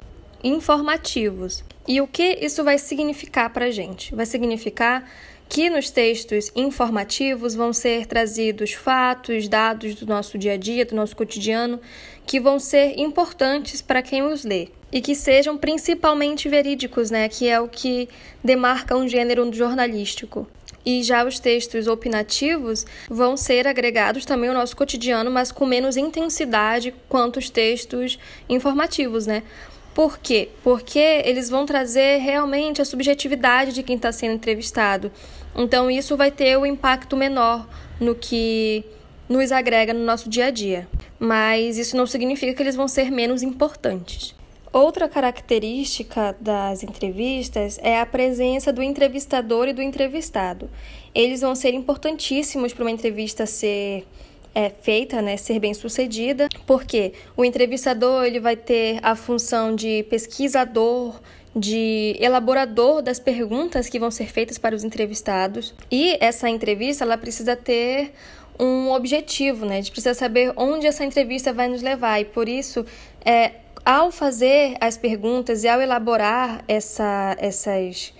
informativos. 0.43 1.63
E 1.87 1.99
o 2.01 2.07
que 2.07 2.37
isso 2.41 2.63
vai 2.63 2.77
significar 2.77 3.49
para 3.49 3.65
a 3.65 3.71
gente? 3.71 4.13
Vai 4.13 4.25
significar 4.25 5.09
que 5.49 5.69
nos 5.69 5.89
textos 5.89 6.51
informativos 6.55 7.55
vão 7.55 7.71
ser 7.71 8.05
trazidos 8.05 8.73
fatos, 8.73 9.47
dados 9.47 9.95
do 9.95 10.05
nosso 10.05 10.37
dia 10.37 10.53
a 10.53 10.57
dia, 10.57 10.85
do 10.85 10.95
nosso 10.95 11.15
cotidiano, 11.15 11.79
que 12.25 12.39
vão 12.39 12.59
ser 12.59 12.99
importantes 12.99 13.81
para 13.81 14.01
quem 14.01 14.21
os 14.23 14.43
lê 14.43 14.69
e 14.91 15.01
que 15.01 15.15
sejam 15.15 15.57
principalmente 15.57 16.47
verídicos, 16.47 17.11
né, 17.11 17.27
que 17.27 17.47
é 17.47 17.59
o 17.59 17.67
que 17.67 18.07
demarca 18.43 18.95
um 18.95 19.07
gênero 19.07 19.51
jornalístico. 19.53 20.47
E 20.85 21.03
já 21.03 21.25
os 21.25 21.39
textos 21.39 21.87
opinativos 21.87 22.85
vão 23.09 23.35
ser 23.35 23.67
agregados 23.67 24.25
também 24.25 24.49
ao 24.49 24.55
nosso 24.55 24.75
cotidiano, 24.75 25.29
mas 25.29 25.51
com 25.51 25.65
menos 25.65 25.97
intensidade 25.97 26.93
quanto 27.09 27.39
os 27.39 27.49
textos 27.49 28.17
informativos, 28.47 29.27
né? 29.27 29.43
Por 29.97 30.19
quê? 30.19 30.49
Porque 30.63 30.99
eles 31.25 31.49
vão 31.49 31.65
trazer 31.65 32.19
realmente 32.19 32.81
a 32.81 32.85
subjetividade 32.85 33.73
de 33.73 33.81
quem 33.81 33.95
está 33.95 34.11
sendo 34.11 34.35
entrevistado. 34.35 35.11
Então, 35.55 35.89
isso 35.89 36.15
vai 36.15 36.31
ter 36.31 36.57
o 36.57 36.61
um 36.61 36.65
impacto 36.65 37.15
menor 37.15 37.67
no 37.99 38.15
que 38.15 38.83
nos 39.27 39.51
agrega 39.51 39.93
no 39.93 40.05
nosso 40.05 40.29
dia 40.29 40.45
a 40.45 40.51
dia. 40.51 40.87
Mas 41.19 41.77
isso 41.77 41.97
não 41.97 42.05
significa 42.05 42.53
que 42.53 42.61
eles 42.61 42.75
vão 42.75 42.87
ser 42.87 43.11
menos 43.11 43.41
importantes. 43.41 44.35
Outra 44.71 45.07
característica 45.07 46.35
das 46.39 46.83
entrevistas 46.83 47.79
é 47.81 47.99
a 47.99 48.05
presença 48.05 48.71
do 48.71 48.83
entrevistador 48.83 49.67
e 49.67 49.73
do 49.73 49.81
entrevistado. 49.81 50.69
Eles 51.15 51.41
vão 51.41 51.55
ser 51.55 51.73
importantíssimos 51.73 52.73
para 52.73 52.83
uma 52.83 52.91
entrevista 52.91 53.45
ser 53.45 54.05
é, 54.53 54.69
feita, 54.69 55.21
né, 55.21 55.37
ser 55.37 55.59
bem 55.59 55.73
sucedida, 55.73 56.49
porque 56.65 57.13
o 57.35 57.45
entrevistador 57.45 58.25
ele 58.25 58.39
vai 58.39 58.55
ter 58.55 58.99
a 59.01 59.15
função 59.15 59.75
de 59.75 60.03
pesquisador, 60.09 61.19
de 61.57 62.15
elaborador 62.19 63.01
das 63.01 63.19
perguntas 63.19 63.89
que 63.89 63.99
vão 63.99 64.11
ser 64.11 64.31
feitas 64.31 64.57
para 64.57 64.75
os 64.75 64.83
entrevistados. 64.83 65.73
E 65.89 66.15
essa 66.19 66.47
entrevista 66.49 67.03
ela 67.03 67.17
precisa 67.17 67.55
ter 67.55 68.13
um 68.59 68.91
objetivo, 68.91 69.65
né? 69.65 69.75
A 69.75 69.77
gente 69.77 69.91
precisa 69.91 70.13
saber 70.13 70.53
onde 70.55 70.85
essa 70.85 71.03
entrevista 71.03 71.51
vai 71.51 71.67
nos 71.67 71.81
levar. 71.81 72.19
E 72.19 72.25
por 72.25 72.47
isso, 72.47 72.85
é, 73.25 73.51
ao 73.83 74.11
fazer 74.11 74.75
as 74.79 74.97
perguntas 74.97 75.63
e 75.63 75.67
ao 75.67 75.81
elaborar 75.81 76.63
essa, 76.67 77.35
essas, 77.39 78.13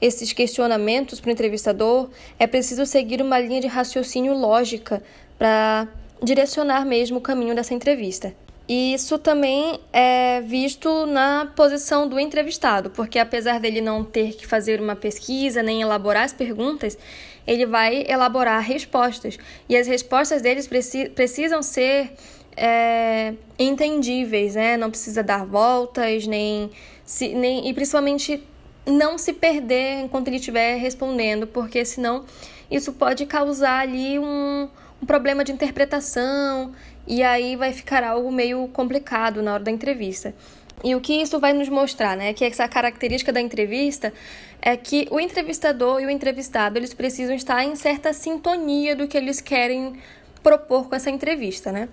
esses 0.00 0.32
questionamentos 0.32 1.20
para 1.20 1.28
o 1.28 1.32
entrevistador, 1.32 2.08
é 2.38 2.46
preciso 2.46 2.84
seguir 2.86 3.22
uma 3.22 3.38
linha 3.38 3.60
de 3.60 3.66
raciocínio 3.66 4.34
lógica 4.34 5.02
para 5.38 5.88
direcionar 6.22 6.84
mesmo 6.84 7.18
o 7.18 7.20
caminho 7.20 7.54
dessa 7.54 7.74
entrevista. 7.74 8.34
E 8.72 8.94
isso 8.94 9.18
também 9.18 9.80
é 9.92 10.40
visto 10.42 11.04
na 11.04 11.50
posição 11.56 12.08
do 12.08 12.20
entrevistado, 12.20 12.88
porque 12.88 13.18
apesar 13.18 13.58
dele 13.58 13.80
não 13.80 14.04
ter 14.04 14.36
que 14.36 14.46
fazer 14.46 14.80
uma 14.80 14.94
pesquisa 14.94 15.60
nem 15.60 15.82
elaborar 15.82 16.22
as 16.22 16.32
perguntas, 16.32 16.96
ele 17.44 17.66
vai 17.66 18.04
elaborar 18.06 18.62
respostas. 18.62 19.36
E 19.68 19.76
as 19.76 19.88
respostas 19.88 20.40
deles 20.40 20.68
preci 20.68 21.08
precisam 21.08 21.64
ser 21.64 22.12
é, 22.56 23.34
entendíveis, 23.58 24.54
né? 24.54 24.76
Não 24.76 24.88
precisa 24.88 25.20
dar 25.20 25.44
voltas, 25.44 26.28
nem, 26.28 26.70
se, 27.04 27.34
nem 27.34 27.68
e 27.68 27.74
principalmente 27.74 28.40
não 28.86 29.18
se 29.18 29.32
perder 29.32 30.02
enquanto 30.04 30.28
ele 30.28 30.36
estiver 30.36 30.76
respondendo, 30.76 31.44
porque 31.44 31.84
senão 31.84 32.24
isso 32.70 32.92
pode 32.92 33.26
causar 33.26 33.80
ali 33.80 34.16
um, 34.16 34.68
um 35.02 35.06
problema 35.06 35.44
de 35.44 35.52
interpretação 35.52 36.72
e 37.06 37.22
aí 37.22 37.56
vai 37.56 37.72
ficar 37.72 38.04
algo 38.04 38.30
meio 38.30 38.68
complicado 38.68 39.42
na 39.42 39.54
hora 39.54 39.64
da 39.64 39.70
entrevista. 39.70 40.34
E 40.82 40.94
o 40.94 41.00
que 41.00 41.12
isso 41.12 41.38
vai 41.38 41.52
nos 41.52 41.68
mostrar, 41.68 42.16
né? 42.16 42.32
Que 42.32 42.44
essa 42.44 42.66
característica 42.66 43.32
da 43.32 43.40
entrevista 43.40 44.12
é 44.62 44.76
que 44.76 45.06
o 45.10 45.20
entrevistador 45.20 46.00
e 46.00 46.06
o 46.06 46.10
entrevistado 46.10 46.78
eles 46.78 46.94
precisam 46.94 47.34
estar 47.34 47.62
em 47.64 47.76
certa 47.76 48.12
sintonia 48.12 48.96
do 48.96 49.06
que 49.06 49.16
eles 49.16 49.40
querem 49.40 49.94
propor 50.42 50.88
com 50.88 50.94
essa 50.94 51.10
entrevista, 51.10 51.70
né? 51.70 51.88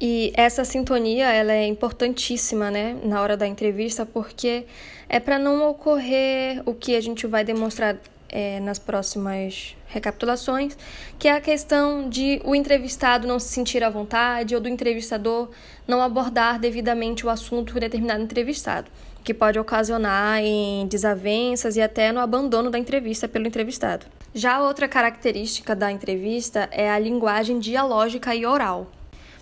E 0.00 0.32
essa 0.34 0.64
sintonia 0.64 1.30
ela 1.30 1.52
é 1.52 1.64
importantíssima, 1.64 2.72
né, 2.72 2.96
na 3.04 3.22
hora 3.22 3.36
da 3.36 3.46
entrevista, 3.46 4.04
porque 4.04 4.64
é 5.08 5.20
para 5.20 5.38
não 5.38 5.68
ocorrer 5.68 6.60
o 6.66 6.74
que 6.74 6.96
a 6.96 7.00
gente 7.00 7.24
vai 7.24 7.44
demonstrar 7.44 7.96
é, 8.28 8.58
nas 8.58 8.80
próximas 8.80 9.76
recapitulações, 9.92 10.76
que 11.18 11.28
é 11.28 11.32
a 11.32 11.40
questão 11.40 12.08
de 12.08 12.40
o 12.44 12.54
entrevistado 12.54 13.26
não 13.28 13.38
se 13.38 13.48
sentir 13.48 13.84
à 13.84 13.90
vontade 13.90 14.54
ou 14.54 14.60
do 14.60 14.68
entrevistador 14.68 15.50
não 15.86 16.02
abordar 16.02 16.58
devidamente 16.58 17.26
o 17.26 17.30
assunto 17.30 17.78
determinado 17.78 18.22
entrevistado, 18.22 18.90
que 19.22 19.34
pode 19.34 19.58
ocasionar 19.58 20.40
em 20.40 20.86
desavenças 20.86 21.76
e 21.76 21.82
até 21.82 22.10
no 22.10 22.20
abandono 22.20 22.70
da 22.70 22.78
entrevista 22.78 23.28
pelo 23.28 23.46
entrevistado. 23.46 24.06
Já 24.34 24.62
outra 24.62 24.88
característica 24.88 25.76
da 25.76 25.92
entrevista 25.92 26.68
é 26.72 26.90
a 26.90 26.98
linguagem 26.98 27.58
dialógica 27.58 28.34
e 28.34 28.46
oral. 28.46 28.90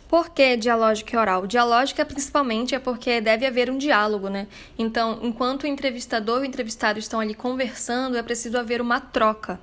Por 0.08 0.30
que 0.30 0.56
dialógica 0.56 1.14
e 1.14 1.18
oral? 1.20 1.46
Dialógica 1.46 2.04
principalmente 2.04 2.74
é 2.74 2.80
porque 2.80 3.20
deve 3.20 3.46
haver 3.46 3.70
um 3.70 3.78
diálogo, 3.78 4.28
né? 4.28 4.48
Então, 4.76 5.20
enquanto 5.22 5.62
o 5.62 5.66
entrevistador 5.68 6.40
e 6.40 6.42
o 6.42 6.44
entrevistado 6.44 6.98
estão 6.98 7.20
ali 7.20 7.32
conversando, 7.32 8.16
é 8.16 8.22
preciso 8.24 8.58
haver 8.58 8.80
uma 8.80 8.98
troca. 8.98 9.60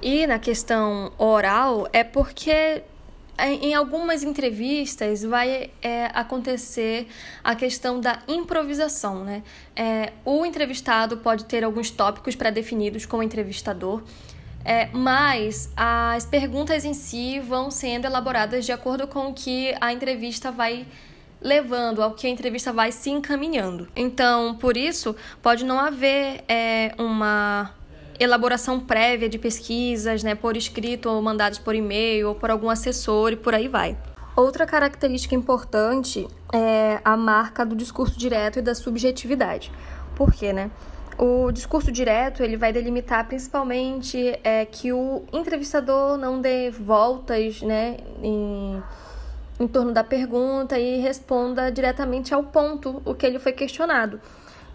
E 0.00 0.26
na 0.26 0.38
questão 0.38 1.12
oral 1.18 1.88
é 1.92 2.04
porque 2.04 2.82
em 3.38 3.72
algumas 3.72 4.24
entrevistas 4.24 5.22
vai 5.22 5.70
é, 5.80 6.06
acontecer 6.12 7.06
a 7.42 7.54
questão 7.54 8.00
da 8.00 8.20
improvisação, 8.26 9.24
né? 9.24 9.44
É, 9.76 10.12
o 10.24 10.44
entrevistado 10.44 11.18
pode 11.18 11.44
ter 11.44 11.62
alguns 11.62 11.90
tópicos 11.90 12.34
pré-definidos 12.34 13.06
com 13.06 13.18
o 13.18 13.22
entrevistador, 13.22 14.02
é, 14.64 14.88
mas 14.92 15.70
as 15.76 16.26
perguntas 16.26 16.84
em 16.84 16.94
si 16.94 17.38
vão 17.38 17.70
sendo 17.70 18.06
elaboradas 18.06 18.66
de 18.66 18.72
acordo 18.72 19.06
com 19.06 19.28
o 19.28 19.34
que 19.34 19.72
a 19.80 19.92
entrevista 19.92 20.50
vai 20.50 20.84
levando, 21.40 22.02
ao 22.02 22.14
que 22.14 22.26
a 22.26 22.30
entrevista 22.30 22.72
vai 22.72 22.90
se 22.90 23.10
encaminhando. 23.10 23.88
Então, 23.94 24.56
por 24.56 24.76
isso, 24.76 25.14
pode 25.40 25.64
não 25.64 25.78
haver 25.78 26.42
é, 26.48 26.92
uma 26.98 27.72
elaboração 28.18 28.80
prévia 28.80 29.28
de 29.28 29.38
pesquisas, 29.38 30.22
né, 30.22 30.34
por 30.34 30.56
escrito 30.56 31.08
ou 31.08 31.22
mandados 31.22 31.58
por 31.58 31.74
e-mail 31.74 32.28
ou 32.28 32.34
por 32.34 32.50
algum 32.50 32.68
assessor 32.68 33.32
e 33.32 33.36
por 33.36 33.54
aí 33.54 33.68
vai. 33.68 33.96
Outra 34.36 34.66
característica 34.66 35.34
importante 35.34 36.28
é 36.52 37.00
a 37.04 37.16
marca 37.16 37.66
do 37.66 37.74
discurso 37.74 38.18
direto 38.18 38.60
e 38.60 38.62
da 38.62 38.74
subjetividade. 38.74 39.72
Por 40.14 40.32
quê, 40.32 40.52
né? 40.52 40.70
O 41.18 41.50
discurso 41.50 41.90
direto 41.90 42.44
ele 42.44 42.56
vai 42.56 42.72
delimitar 42.72 43.26
principalmente 43.26 44.38
é, 44.44 44.64
que 44.64 44.92
o 44.92 45.24
entrevistador 45.32 46.16
não 46.16 46.40
dê 46.40 46.70
voltas 46.70 47.60
né, 47.62 47.96
em, 48.22 48.80
em 49.58 49.66
torno 49.66 49.92
da 49.92 50.04
pergunta 50.04 50.78
e 50.78 51.00
responda 51.00 51.72
diretamente 51.72 52.32
ao 52.32 52.44
ponto 52.44 53.02
o 53.04 53.16
que 53.16 53.26
ele 53.26 53.40
foi 53.40 53.50
questionado. 53.50 54.20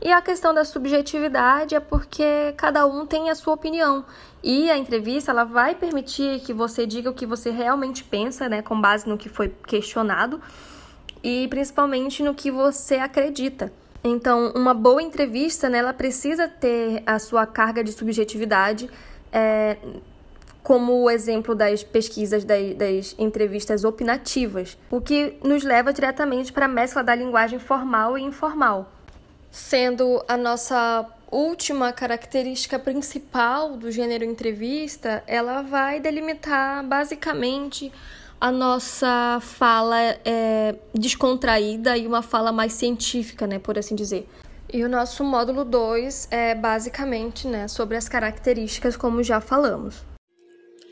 E 0.06 0.12
a 0.12 0.22
questão 0.22 0.54
da 0.54 0.66
subjetividade 0.66 1.76
é 1.76 1.80
porque 1.80 2.54
cada 2.58 2.86
um 2.86 3.06
tem 3.06 3.30
a 3.30 3.36
sua 3.36 3.54
opinião. 3.54 4.04
E 4.44 4.70
a 4.70 4.78
entrevista 4.78 5.32
ela 5.32 5.46
vai 5.46 5.76
permitir 5.76 6.42
que 6.42 6.52
você 6.52 6.86
diga 6.86 7.10
o 7.10 7.14
que 7.14 7.26
você 7.26 7.52
realmente 7.52 8.04
pensa, 8.04 8.50
né, 8.50 8.62
com 8.62 8.80
base 8.82 9.08
no 9.08 9.18
que 9.18 9.30
foi 9.30 9.48
questionado 9.66 10.42
e 11.24 11.48
principalmente 11.48 12.22
no 12.22 12.36
que 12.36 12.52
você 12.52 12.96
acredita. 12.96 13.72
Então, 14.04 14.52
uma 14.54 14.74
boa 14.74 15.02
entrevista, 15.02 15.70
né, 15.70 15.78
ela 15.78 15.94
precisa 15.94 16.50
ter 16.50 17.02
a 17.06 17.18
sua 17.18 17.46
carga 17.46 17.82
de 17.82 17.94
subjetividade, 17.94 18.90
é, 19.32 19.78
como 20.62 21.02
o 21.02 21.10
exemplo 21.10 21.56
das 21.56 21.82
pesquisas 21.82 22.44
das, 22.44 22.76
das 22.76 23.16
entrevistas 23.18 23.86
opinativas, 23.86 24.78
o 24.92 25.00
que 25.00 25.38
nos 25.42 25.64
leva 25.64 25.94
diretamente 25.94 26.52
para 26.52 26.66
a 26.66 26.68
mescla 26.68 27.02
da 27.02 27.16
linguagem 27.16 27.58
formal 27.58 28.18
e 28.18 28.22
informal 28.22 28.92
sendo 29.54 30.26
a 30.28 30.36
nossa 30.36 31.06
última 31.32 31.94
característica 31.94 32.80
principal 32.80 33.78
do 33.78 33.92
gênero 33.92 34.26
entrevista, 34.26 35.24
ela 35.28 35.62
vai 35.62 36.00
delimitar 36.00 36.84
basicamente 36.84 37.92
a 38.42 38.52
nossa 38.52 39.40
fala 39.42 39.98
é, 40.26 40.76
descontraída 40.94 41.96
e 41.96 42.08
uma 42.08 42.24
fala 42.24 42.52
mais 42.52 42.74
científica, 42.74 43.46
né, 43.46 43.60
por 43.60 43.78
assim 43.78 43.96
dizer. 43.96 44.28
E 44.74 44.84
o 44.84 44.90
nosso 44.90 45.24
módulo 45.24 45.64
2 45.64 46.30
é 46.32 46.56
basicamente 46.56 47.48
né, 47.48 47.68
sobre 47.68 47.96
as 47.96 48.10
características, 48.10 48.98
como 48.98 49.22
já 49.22 49.40
falamos. 49.40 50.04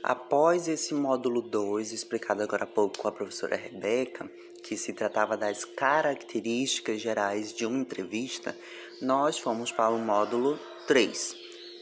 Após 0.04 0.68
esse 0.68 0.96
módulo 0.96 1.44
2, 1.44 1.92
explicado 1.92 2.42
agora 2.42 2.64
há 2.64 2.68
pouco 2.68 2.98
com 2.98 3.08
a 3.08 3.12
professora 3.12 3.56
Rebeca, 3.56 4.30
que 4.64 4.76
se 4.76 4.94
tratava 4.94 5.38
das 5.38 5.64
características 5.64 7.00
gerais 7.00 7.54
de 7.54 7.68
uma 7.68 7.78
entrevista, 7.78 8.58
nós 9.00 9.38
fomos 9.38 9.72
para 9.72 9.92
o 9.92 10.00
módulo 10.00 10.60
3. 10.88 11.36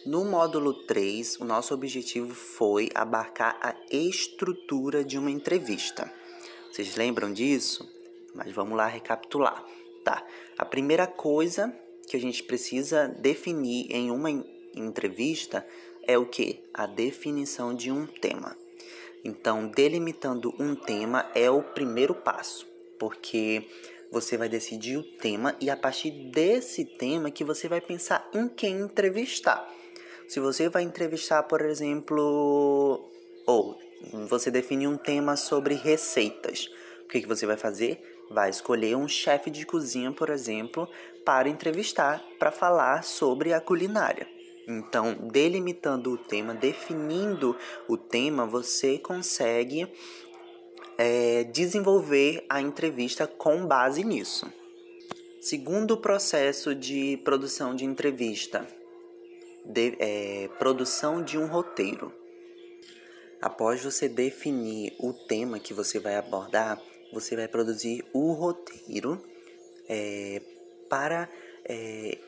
No 0.05 0.25
módulo 0.25 0.73
3, 0.85 1.39
o 1.39 1.45
nosso 1.45 1.73
objetivo 1.73 2.35
foi 2.35 2.89
abarcar 2.93 3.57
a 3.61 3.73
estrutura 3.89 5.01
de 5.03 5.17
uma 5.17 5.31
entrevista. 5.31 6.11
Vocês 6.69 6.97
lembram 6.97 7.31
disso? 7.31 7.89
Mas 8.35 8.51
vamos 8.51 8.77
lá 8.77 8.87
recapitular. 8.87 9.65
Tá. 10.03 10.25
A 10.57 10.65
primeira 10.65 11.07
coisa 11.07 11.73
que 12.07 12.17
a 12.17 12.19
gente 12.19 12.43
precisa 12.43 13.07
definir 13.07 13.87
em 13.89 14.11
uma 14.11 14.29
entrevista 14.75 15.65
é 16.09 16.17
o 16.17 16.25
que? 16.25 16.63
A 16.73 16.87
definição 16.87 17.71
de 17.71 17.91
um 17.91 18.07
tema. 18.07 18.57
Então, 19.23 19.67
delimitando 19.67 20.51
um 20.59 20.73
tema 20.73 21.29
é 21.35 21.51
o 21.51 21.61
primeiro 21.61 22.15
passo, 22.15 22.65
porque 22.97 23.67
você 24.11 24.35
vai 24.35 24.49
decidir 24.49 24.97
o 24.97 25.03
tema 25.03 25.55
e 25.61 25.69
a 25.69 25.77
partir 25.77 26.09
desse 26.31 26.83
tema 26.83 27.29
que 27.29 27.43
você 27.43 27.67
vai 27.67 27.79
pensar 27.79 28.27
em 28.33 28.49
quem 28.49 28.79
entrevistar. 28.79 29.71
Se 30.27 30.39
você 30.39 30.67
vai 30.67 30.81
entrevistar, 30.81 31.43
por 31.43 31.61
exemplo, 31.61 33.07
ou 33.45 33.77
você 34.27 34.49
define 34.49 34.87
um 34.87 34.97
tema 34.97 35.35
sobre 35.35 35.75
receitas, 35.75 36.71
o 37.03 37.07
que, 37.07 37.21
que 37.21 37.27
você 37.27 37.45
vai 37.45 37.57
fazer? 37.57 38.01
Vai 38.31 38.49
escolher 38.49 38.95
um 38.95 39.07
chefe 39.07 39.51
de 39.51 39.63
cozinha, 39.63 40.11
por 40.11 40.31
exemplo, 40.31 40.89
para 41.23 41.47
entrevistar, 41.47 42.25
para 42.39 42.51
falar 42.51 43.03
sobre 43.03 43.53
a 43.53 43.61
culinária. 43.61 44.38
Então, 44.69 45.15
delimitando 45.15 46.11
o 46.11 46.17
tema, 46.17 46.53
definindo 46.53 47.57
o 47.87 47.97
tema, 47.97 48.45
você 48.45 48.99
consegue 48.99 49.91
é, 50.95 51.43
desenvolver 51.45 52.45
a 52.47 52.61
entrevista 52.61 53.25
com 53.25 53.65
base 53.65 54.03
nisso. 54.03 54.45
Segundo 55.41 55.97
processo 55.97 56.75
de 56.75 57.17
produção 57.23 57.75
de 57.75 57.83
entrevista, 57.83 58.67
de, 59.65 59.95
é, 59.97 60.47
produção 60.59 61.23
de 61.23 61.35
um 61.35 61.47
roteiro. 61.47 62.13
Após 63.41 63.83
você 63.83 64.07
definir 64.07 64.93
o 64.99 65.13
tema 65.13 65.57
que 65.57 65.73
você 65.73 65.97
vai 65.97 66.15
abordar, 66.15 66.79
você 67.11 67.35
vai 67.35 67.47
produzir 67.47 68.05
o 68.13 68.33
roteiro 68.33 69.19
é, 69.87 70.43
para 70.87 71.27
é, 71.65 72.19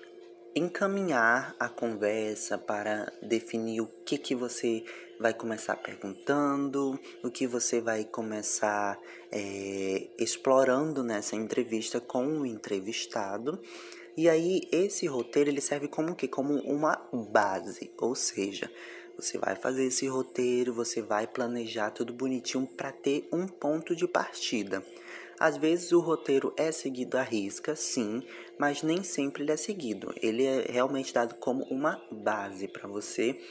encaminhar 0.56 1.56
a 1.60 1.70
conversa 1.70 2.58
para 2.58 3.12
definir 3.22 3.82
o 3.82 3.88
que, 4.06 4.18
que 4.18 4.36
você 4.36 4.84
vai 5.20 5.34
começar 5.34 5.76
perguntando, 5.76 7.00
o 7.24 7.30
que 7.30 7.46
você 7.46 7.80
vai 7.80 8.04
começar 8.04 9.00
é, 9.32 10.08
explorando 10.18 11.04
nessa 11.04 11.36
entrevista 11.36 12.02
com 12.02 12.26
o 12.40 12.46
entrevistado. 12.46 13.62
E 14.18 14.28
aí 14.28 14.68
esse 14.72 15.06
roteiro 15.06 15.50
ele 15.50 15.62
serve 15.62 15.88
como 15.88 16.16
que 16.16 16.28
como 16.28 16.56
uma 16.60 17.08
base, 17.14 17.92
ou 17.98 18.14
seja, 18.14 18.70
você 19.18 19.38
vai 19.38 19.56
fazer 19.56 19.86
esse 19.86 20.08
roteiro, 20.08 20.74
você 20.74 21.02
vai 21.02 21.28
planejar 21.28 21.92
tudo 21.92 22.12
bonitinho 22.12 22.66
para 22.66 22.92
ter 22.92 23.28
um 23.32 23.48
ponto 23.48 23.96
de 23.96 24.08
partida. 24.08 24.84
Às 25.41 25.58
vezes 25.58 25.91
o 25.91 25.99
roteiro 25.99 26.54
é 26.56 26.71
seguido 26.71 27.17
à 27.17 27.23
risca, 27.23 27.75
sim, 27.75 28.21
mas 28.60 28.84
nem 28.84 29.01
sempre 29.01 29.41
ele 29.41 29.51
é 29.51 29.58
seguido. 29.58 30.13
Ele 30.21 30.45
é 30.45 30.67
realmente 30.69 31.12
dado 31.12 31.34
como 31.34 31.63
uma 31.63 31.99
base 32.12 32.67
para 32.67 32.88
você 32.88 33.41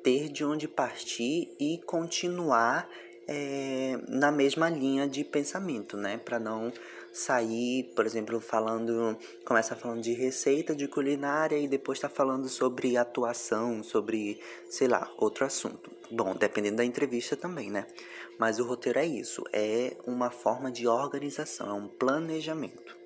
ter 0.00 0.28
de 0.28 0.44
onde 0.44 0.68
partir 0.68 1.52
e 1.58 1.78
continuar 1.84 2.88
é, 3.26 3.98
na 4.06 4.30
mesma 4.30 4.70
linha 4.70 5.08
de 5.08 5.24
pensamento, 5.24 5.96
né? 5.96 6.18
Para 6.18 6.38
não 6.38 6.72
sair, 7.12 7.92
por 7.96 8.06
exemplo, 8.06 8.40
falando, 8.40 9.18
começa 9.44 9.74
falando 9.74 10.02
de 10.02 10.12
receita 10.12 10.72
de 10.72 10.86
culinária 10.86 11.58
e 11.58 11.66
depois 11.66 11.98
está 11.98 12.08
falando 12.08 12.48
sobre 12.48 12.96
atuação, 12.96 13.82
sobre, 13.82 14.40
sei 14.68 14.86
lá, 14.86 15.12
outro 15.16 15.44
assunto. 15.44 15.90
Bom, 16.12 16.34
dependendo 16.34 16.76
da 16.76 16.84
entrevista 16.84 17.36
também, 17.36 17.70
né? 17.70 17.86
Mas 18.40 18.58
o 18.58 18.64
roteiro 18.64 18.98
é 18.98 19.06
isso, 19.06 19.44
é 19.52 19.98
uma 20.06 20.30
forma 20.30 20.72
de 20.72 20.88
organização, 20.88 21.68
é 21.68 21.74
um 21.74 21.86
planejamento. 21.86 22.96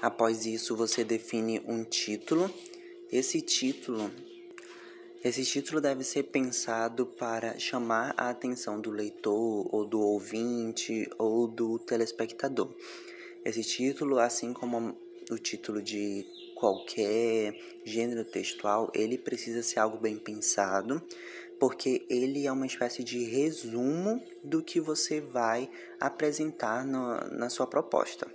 Após 0.00 0.46
isso, 0.46 0.74
você 0.74 1.04
define 1.04 1.60
um 1.66 1.84
título. 1.84 2.50
Esse 3.12 3.42
título 3.42 4.10
esse 5.22 5.44
título 5.44 5.82
deve 5.82 6.02
ser 6.02 6.22
pensado 6.22 7.04
para 7.04 7.58
chamar 7.58 8.14
a 8.16 8.30
atenção 8.30 8.80
do 8.80 8.90
leitor, 8.90 9.68
ou 9.70 9.84
do 9.84 10.00
ouvinte, 10.00 11.06
ou 11.18 11.46
do 11.46 11.78
telespectador. 11.78 12.74
Esse 13.44 13.62
título, 13.62 14.18
assim 14.18 14.54
como 14.54 14.96
o 15.30 15.36
título 15.36 15.82
de 15.82 16.24
qualquer 16.54 17.54
gênero 17.84 18.24
textual, 18.24 18.90
ele 18.94 19.18
precisa 19.18 19.62
ser 19.62 19.80
algo 19.80 19.98
bem 19.98 20.16
pensado, 20.16 21.02
porque 21.60 22.06
ele 22.08 22.46
é 22.46 22.52
uma 22.52 22.66
espécie 22.66 23.04
de 23.04 23.22
resumo 23.22 24.20
do 24.42 24.62
que 24.62 24.80
você 24.80 25.20
vai 25.20 25.68
apresentar 26.00 26.86
no, 26.86 27.16
na 27.36 27.50
sua 27.50 27.66
proposta. 27.66 28.26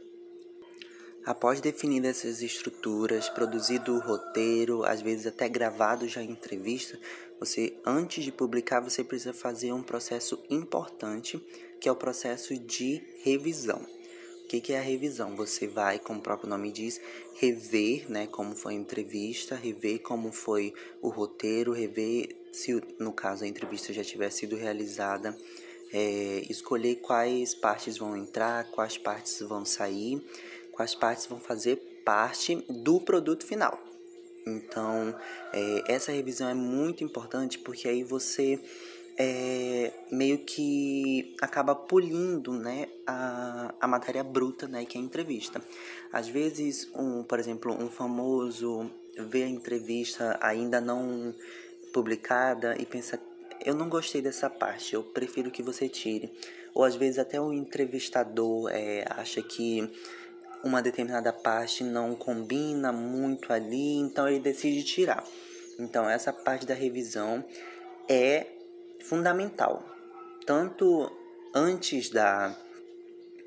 Após 1.26 1.60
definir 1.60 2.06
essas 2.06 2.44
estruturas, 2.44 3.28
produzido 3.28 3.96
o 3.96 4.00
roteiro, 4.00 4.86
às 4.86 5.02
vezes 5.02 5.26
até 5.26 5.50
gravado 5.50 6.08
já 6.08 6.22
em 6.22 6.30
entrevista, 6.30 7.00
você 7.40 7.76
antes 7.84 8.24
de 8.24 8.32
publicar 8.32 8.80
você 8.80 9.04
precisa 9.04 9.34
fazer 9.34 9.74
um 9.74 9.82
processo 9.82 10.40
importante 10.48 11.44
que 11.82 11.90
é 11.90 11.92
o 11.92 11.96
processo 11.96 12.56
de 12.56 13.02
revisão. 13.24 13.82
O 14.44 14.48
que, 14.48 14.62
que 14.62 14.74
é 14.74 14.78
a 14.78 14.84
revisão? 14.84 15.36
Você 15.36 15.68
vai, 15.68 15.98
como 15.98 16.20
o 16.20 16.22
próprio 16.22 16.48
nome 16.48 16.72
diz, 16.72 17.02
rever 17.34 18.06
né, 18.08 18.28
como 18.28 18.56
foi 18.56 18.74
a 18.74 18.78
entrevista, 18.78 19.56
rever 19.56 20.04
como 20.04 20.32
foi 20.32 20.72
o 21.02 21.10
roteiro, 21.10 21.74
rever 21.74 22.45
se, 22.56 22.82
no 22.98 23.12
caso, 23.12 23.44
a 23.44 23.48
entrevista 23.48 23.91
já 23.91 24.04
tiver 24.04 24.30
sido 24.30 24.56
realizada, 24.56 25.38
é, 25.94 26.44
escolher 26.50 26.96
quais 26.96 27.54
partes 27.54 27.98
vão 27.98 28.15
entrar, 28.15 28.65
quais 28.72 28.98
partes 28.98 29.41
vão 29.41 29.65
sair, 29.65 30.26
quais 30.72 30.96
partes 30.96 31.26
vão 31.26 31.39
fazer 31.39 31.76
parte 32.06 32.56
do 32.70 33.00
produto 33.00 33.46
final. 33.46 33.80
Então, 34.46 35.15
é, 35.52 35.84
essa 35.88 36.12
revisão 36.12 36.48
é 36.48 36.54
muito 36.54 37.04
importante 37.04 37.60
porque 37.60 37.88
aí 37.88 38.04
você 38.04 38.60
é, 39.18 39.91
meio 40.12 40.39
que 40.39 41.36
acaba 41.41 41.74
polindo 41.74 42.54
né, 42.54 42.88
a, 43.08 43.74
a 43.82 43.88
matéria 43.88 44.24
bruta, 44.24 44.68
né, 44.68 44.86
que 44.86 44.98
é 44.98 45.02
a 45.02 45.04
entrevista. 45.04 45.62
Às 46.12 46.28
vezes, 46.28 46.89
um, 46.96 47.24
por 47.24 47.39
exemplo, 47.39 47.74
um 47.74 47.89
famoso 47.89 48.89
vê 49.30 49.44
a 49.44 49.48
entrevista 49.48 50.38
ainda 50.41 50.80
não 50.82 51.34
publicada 51.96 52.76
e 52.78 52.86
pensa, 52.86 53.18
eu 53.64 53.74
não 53.74 53.88
gostei 53.88 54.22
dessa 54.22 54.50
parte, 54.50 54.94
eu 54.94 55.02
prefiro 55.02 55.50
que 55.50 55.64
você 55.64 55.88
tire. 55.88 56.30
Ou 56.74 56.84
às 56.84 56.94
vezes 56.94 57.18
até 57.18 57.40
o 57.40 57.54
entrevistador 57.54 58.70
é, 58.70 59.06
acha 59.10 59.42
que 59.42 59.90
uma 60.62 60.82
determinada 60.82 61.32
parte 61.32 61.86
não 61.86 62.14
combina 62.14 62.92
muito 62.92 63.54
ali, 63.54 63.96
então 63.96 64.28
ele 64.28 64.42
decide 64.42 64.84
tirar. 64.84 65.24
Então 65.80 66.10
essa 66.10 66.34
parte 66.34 66.66
da 66.66 66.74
revisão 66.74 67.46
é 68.10 68.46
fundamental, 69.00 69.82
tanto 70.46 71.10
antes 71.54 72.10
da, 72.10 72.54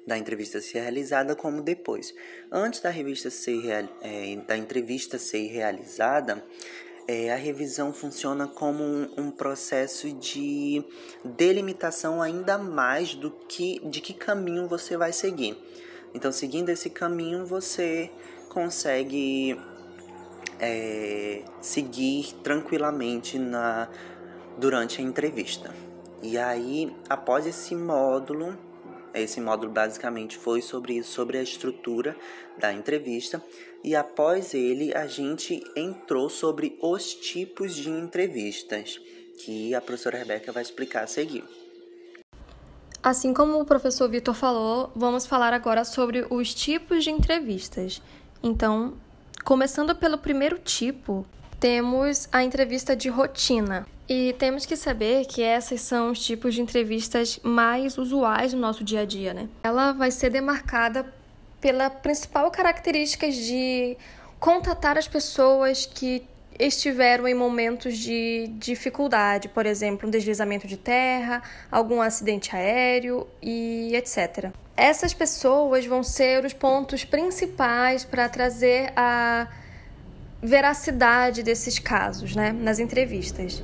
da 0.07 0.17
entrevista 0.17 0.59
ser 0.59 0.81
realizada 0.81 1.37
como 1.37 1.61
depois. 1.61 2.15
Antes 2.51 2.81
da 2.81 2.89
revista 2.89 3.29
ser 3.29 3.91
é, 4.01 4.37
da 4.37 4.57
entrevista 4.57 5.19
ser 5.19 5.49
realizada, 5.49 6.43
é, 7.09 7.33
a 7.33 7.37
revisão 7.37 7.91
funciona 7.91 8.47
como 8.47 8.85
um, 8.85 9.09
um, 9.17 9.31
processo 9.31 10.13
de 10.13 10.85
delimitação 11.25 12.21
ainda 12.21 12.59
mais 12.59 13.15
do 13.15 13.31
que 13.31 13.81
de 13.89 14.03
que 14.03 14.13
caminho 14.13 14.69
você 14.69 14.95
vai 14.95 15.11
seguir. 15.11 15.57
Então, 16.13 16.31
seguindo 16.31 16.69
esse 16.69 16.91
caminho, 16.91 17.47
você 17.47 18.11
consegue 18.51 19.59
é, 20.61 21.43
seguir 21.63 22.35
tranquilamente 22.43 23.39
na 23.39 23.89
durante 24.59 25.01
a 25.01 25.05
entrevista. 25.05 25.75
E 26.23 26.37
aí, 26.37 26.95
após 27.09 27.47
esse 27.47 27.75
módulo, 27.75 28.59
esse 29.15 29.41
módulo 29.41 29.73
basicamente 29.73 30.37
foi 30.37 30.61
sobre 30.61 31.03
sobre 31.03 31.39
a 31.39 31.43
estrutura 31.43 32.15
da 32.59 32.71
entrevista. 32.71 33.43
E 33.83 33.95
após 33.95 34.55
ele, 34.55 34.95
a 34.95 35.07
gente 35.07 35.63
entrou 35.77 36.29
sobre 36.29 36.79
os 36.83 37.15
tipos 37.15 37.75
de 37.75 37.89
entrevistas, 37.89 39.01
que 39.45 39.75
a 39.75 39.81
professora 39.81 40.19
Rebeca 40.19 40.51
vai 40.51 40.63
explicar 40.63 41.05
a 41.05 41.07
seguir. 41.07 41.45
Assim 43.03 43.33
como 43.33 43.61
o 43.61 43.65
professor 43.65 44.09
Vitor 44.09 44.35
falou, 44.35 44.91
vamos 44.95 45.25
falar 45.25 45.53
agora 45.53 45.85
sobre 45.85 46.27
os 46.29 46.53
tipos 46.53 47.05
de 47.05 47.11
entrevistas. 47.11 48.03
Então, 48.43 48.95
começando 49.45 49.95
pelo 49.95 50.19
primeiro 50.19 50.59
tipo, 50.59 51.25
temos 51.61 52.29
a 52.33 52.43
entrevista 52.43 52.97
de 52.97 53.09
rotina. 53.09 53.87
E 54.09 54.33
temos 54.39 54.65
que 54.65 54.75
saber 54.75 55.27
que 55.27 55.43
esses 55.43 55.83
são 55.83 56.11
os 56.11 56.25
tipos 56.25 56.55
de 56.55 56.63
entrevistas 56.63 57.39
mais 57.43 57.99
usuais 57.99 58.55
no 58.55 58.61
nosso 58.61 58.83
dia 58.83 59.01
a 59.01 59.05
dia, 59.05 59.35
né? 59.35 59.49
Ela 59.63 59.93
vai 59.93 60.11
ser 60.11 60.31
demarcada 60.31 61.15
pela 61.61 61.91
principal 61.91 62.51
característica 62.51 63.31
de 63.31 63.97
contatar 64.39 64.97
as 64.97 65.09
pessoas 65.09 65.87
que 65.87 66.27
estiveram 66.59 67.29
em 67.29 67.35
momentos 67.35 67.97
de 67.97 68.49
dificuldade, 68.59 69.49
por 69.49 69.65
exemplo, 69.65 70.09
um 70.09 70.11
deslizamento 70.11 70.67
de 70.67 70.77
terra, 70.77 71.43
algum 71.71 72.01
acidente 72.01 72.55
aéreo 72.55 73.27
e 73.41 73.95
etc. 73.95 74.51
Essas 74.77 75.15
pessoas 75.15 75.87
vão 75.87 76.03
ser 76.03 76.45
os 76.45 76.53
pontos 76.53 77.05
principais 77.05 78.05
para 78.05 78.29
trazer 78.29 78.93
a 78.97 79.49
veracidade 80.43 81.43
desses 81.43 81.79
casos, 81.79 82.35
né, 82.35 82.53
nas 82.53 82.79
entrevistas. 82.79 83.63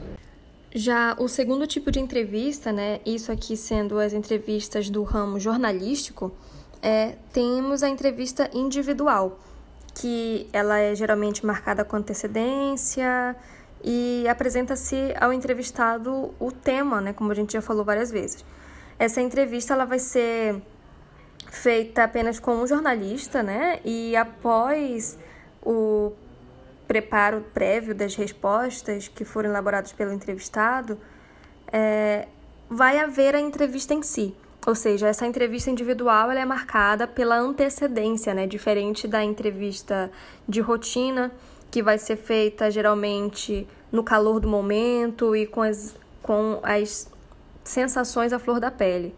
Já 0.72 1.14
o 1.20 1.28
segundo 1.28 1.68
tipo 1.68 1.90
de 1.90 2.00
entrevista, 2.00 2.72
né, 2.72 3.00
isso 3.06 3.30
aqui 3.30 3.56
sendo 3.56 3.98
as 3.98 4.12
entrevistas 4.12 4.90
do 4.90 5.04
ramo 5.04 5.38
jornalístico, 5.38 6.32
é, 6.84 7.14
temos 7.32 7.82
a 7.82 7.88
entrevista 7.88 8.50
individual, 8.52 9.38
que 9.94 10.46
ela 10.52 10.78
é 10.78 10.94
geralmente 10.94 11.44
marcada 11.46 11.82
com 11.82 11.96
antecedência 11.96 13.34
e 13.82 14.28
apresenta-se 14.28 15.14
ao 15.18 15.32
entrevistado 15.32 16.34
o 16.38 16.52
tema, 16.52 17.00
né, 17.00 17.14
como 17.14 17.32
a 17.32 17.34
gente 17.34 17.54
já 17.54 17.62
falou 17.62 17.86
várias 17.86 18.10
vezes. 18.10 18.44
Essa 18.98 19.22
entrevista 19.22 19.72
ela 19.72 19.86
vai 19.86 19.98
ser 19.98 20.60
feita 21.50 22.04
apenas 22.04 22.38
com 22.38 22.54
um 22.56 22.66
jornalista, 22.66 23.42
né, 23.42 23.80
e 23.82 24.14
após 24.14 25.18
o 25.62 26.12
preparo 26.86 27.46
prévio 27.54 27.94
das 27.94 28.14
respostas 28.14 29.08
que 29.08 29.24
foram 29.24 29.48
elaboradas 29.48 29.90
pelo 29.94 30.12
entrevistado, 30.12 30.98
é, 31.72 32.28
vai 32.68 32.98
haver 32.98 33.34
a 33.34 33.40
entrevista 33.40 33.94
em 33.94 34.02
si. 34.02 34.36
Ou 34.66 34.74
seja, 34.74 35.08
essa 35.08 35.26
entrevista 35.26 35.70
individual 35.70 36.30
ela 36.30 36.40
é 36.40 36.44
marcada 36.44 37.06
pela 37.06 37.36
antecedência, 37.36 38.32
né? 38.32 38.46
diferente 38.46 39.06
da 39.06 39.22
entrevista 39.22 40.10
de 40.48 40.60
rotina, 40.60 41.30
que 41.70 41.82
vai 41.82 41.98
ser 41.98 42.16
feita 42.16 42.70
geralmente 42.70 43.66
no 43.92 44.02
calor 44.02 44.40
do 44.40 44.48
momento 44.48 45.36
e 45.36 45.46
com 45.46 45.60
as, 45.60 45.94
com 46.22 46.60
as 46.62 47.10
sensações 47.62 48.32
à 48.32 48.38
flor 48.38 48.58
da 48.58 48.70
pele. 48.70 49.14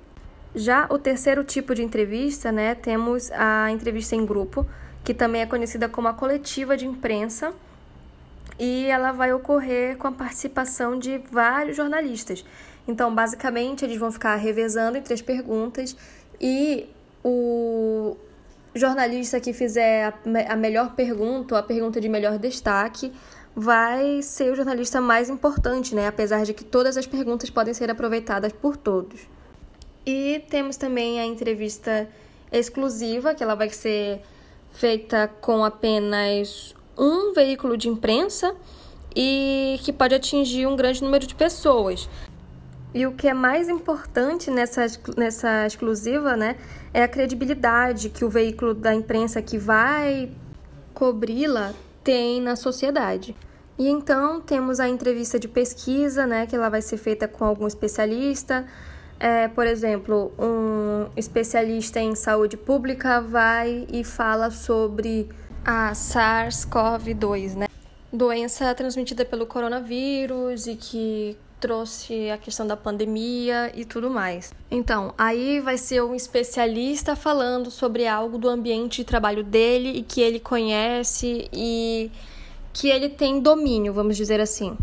Já 0.55 0.87
o 0.91 0.99
terceiro 0.99 1.45
tipo 1.45 1.75
de 1.75 1.83
entrevista, 1.83 2.51
né, 2.51 2.75
temos 2.75 3.31
a 3.33 3.71
entrevista 3.71 4.17
em 4.17 4.25
grupo, 4.25 4.67
que 5.05 5.13
também 5.13 5.43
é 5.43 5.47
conhecida 5.47 5.87
como 5.87 6.09
a 6.09 6.15
coletiva 6.15 6.77
de 6.79 6.87
imprensa, 6.87 7.53
e 8.59 8.87
ela 8.87 9.13
vai 9.13 9.35
ocorrer 9.35 9.99
com 9.99 10.09
a 10.09 10.13
participação 10.13 10.99
de 10.99 11.19
vários 11.31 11.77
jornalistas. 11.77 12.43
Então, 12.87 13.15
basicamente, 13.15 13.85
eles 13.85 13.99
vão 13.99 14.13
ficar 14.13 14.37
revezando 14.37 14.97
entre 14.97 15.13
as 15.13 15.23
perguntas 15.23 15.97
e 16.41 16.89
o 17.25 18.17
jornalista 18.75 19.41
que 19.41 19.53
fizer 19.53 20.15
a 20.49 20.57
melhor 20.57 20.95
pergunta, 20.95 21.55
ou 21.55 21.59
a 21.59 21.63
pergunta 21.63 22.01
de 22.01 22.09
melhor 22.09 22.39
destaque, 22.39 23.13
vai 23.55 24.21
ser 24.23 24.53
o 24.53 24.55
jornalista 24.55 25.01
mais 25.01 25.31
importante, 25.31 25.95
né? 25.95 26.07
Apesar 26.07 26.45
de 26.45 26.53
que 26.53 26.63
todas 26.63 26.97
as 26.97 27.07
perguntas 27.07 27.49
podem 27.49 27.73
ser 27.73 27.91
aproveitadas 27.91 28.53
por 28.53 28.77
todos. 28.77 29.21
E 30.05 30.45
temos 30.51 30.77
também 30.77 31.19
a 31.19 31.25
entrevista 31.25 32.09
exclusiva, 32.53 33.35
que 33.35 33.43
ela 33.43 33.55
vai 33.55 33.71
ser 33.71 34.21
feita 34.71 35.27
com 35.41 35.65
apenas 35.65 36.75
um 36.97 37.33
veículo 37.33 37.77
de 37.77 37.89
imprensa 37.89 38.55
e 39.15 39.81
que 39.83 39.93
pode 39.93 40.15
atingir 40.15 40.67
um 40.67 40.77
grande 40.77 41.03
número 41.03 41.27
de 41.27 41.35
pessoas. 41.35 42.09
E 42.97 43.07
o 43.07 43.13
que 43.13 43.29
é 43.29 43.35
mais 43.35 43.69
importante 43.69 44.51
nessa, 44.51 44.87
nessa 45.19 45.67
exclusiva 45.67 46.35
né, 46.35 46.57
é 46.95 47.03
a 47.03 47.09
credibilidade 47.09 48.09
que 48.09 48.25
o 48.25 48.31
veículo 48.31 48.73
da 48.73 48.95
imprensa 48.95 49.43
que 49.43 49.59
vai 49.59 50.31
cobri-la 50.95 51.75
tem 52.03 52.41
na 52.41 52.57
sociedade. 52.57 53.37
E 53.79 53.87
então 53.87 54.41
temos 54.41 54.81
a 54.81 54.89
entrevista 54.89 55.39
de 55.39 55.47
pesquisa, 55.47 56.27
né, 56.27 56.47
que 56.47 56.57
ela 56.57 56.71
vai 56.71 56.81
ser 56.81 56.97
feita 56.97 57.29
com 57.29 57.45
algum 57.45 57.67
especialista, 57.67 58.65
é, 59.21 59.47
por 59.47 59.67
exemplo, 59.67 60.33
um 60.39 61.11
especialista 61.15 62.01
em 62.01 62.15
saúde 62.15 62.57
pública 62.57 63.21
vai 63.21 63.87
e 63.93 64.05
fala 64.05 64.51
sobre 64.51 65.29
a 65.63 65.93
SARS-CoV-2, 65.93 67.57
né? 67.57 67.67
Doença 68.11 68.75
transmitida 68.75 69.23
pelo 69.23 69.45
coronavírus 69.45 70.67
e 70.67 70.77
que 70.77 71.37
trouxe 71.61 72.31
a 72.31 72.39
questão 72.39 72.67
da 72.67 72.77
pandemia 72.77 73.73
e 73.75 73.85
tudo 73.85 74.11
mais. 74.11 74.53
Então, 74.71 75.15
aí 75.17 75.61
vai 75.61 75.79
ser 75.79 76.03
um 76.03 76.15
especialista 76.15 77.17
falando 77.17 77.71
sobre 77.71 78.07
algo 78.07 78.39
do 78.39 78.49
ambiente 78.49 78.99
de 78.99 79.05
trabalho 79.05 79.43
dele 79.43 79.99
e 79.99 80.03
que 80.03 80.21
ele 80.21 80.39
conhece 80.39 81.49
e 81.53 82.11
que 82.73 82.89
ele 82.89 83.09
tem 83.09 83.41
domínio, 83.41 83.93
vamos 83.93 84.17
dizer 84.17 84.41
assim. 84.41 84.77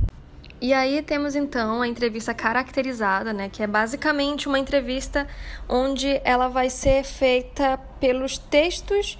E 0.60 0.74
aí 0.74 1.02
temos 1.02 1.36
então 1.36 1.82
a 1.82 1.88
entrevista 1.88 2.34
caracterizada, 2.34 3.34
né, 3.34 3.50
que 3.50 3.62
é 3.62 3.68
basicamente 3.68 4.48
uma 4.48 4.58
entrevista 4.58 5.28
onde 5.68 6.22
ela 6.24 6.48
vai 6.48 6.70
ser 6.70 7.04
feita 7.04 7.78
pelos 8.00 8.38
textos 8.38 9.18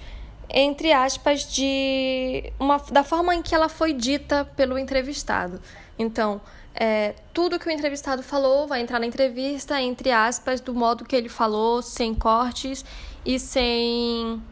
entre 0.50 0.92
aspas, 0.92 1.42
de 1.52 2.52
uma, 2.58 2.76
da 2.90 3.02
forma 3.02 3.34
em 3.34 3.42
que 3.42 3.54
ela 3.54 3.68
foi 3.68 3.92
dita 3.92 4.44
pelo 4.56 4.78
entrevistado. 4.78 5.60
Então, 5.98 6.40
é, 6.74 7.14
tudo 7.32 7.58
que 7.58 7.68
o 7.68 7.70
entrevistado 7.70 8.22
falou 8.22 8.66
vai 8.66 8.80
entrar 8.80 8.98
na 8.98 9.06
entrevista, 9.06 9.80
entre 9.80 10.10
aspas, 10.10 10.60
do 10.60 10.74
modo 10.74 11.04
que 11.04 11.14
ele 11.14 11.28
falou, 11.28 11.80
sem 11.80 12.14
cortes 12.14 12.84
e 13.24 13.38
sem 13.38 14.42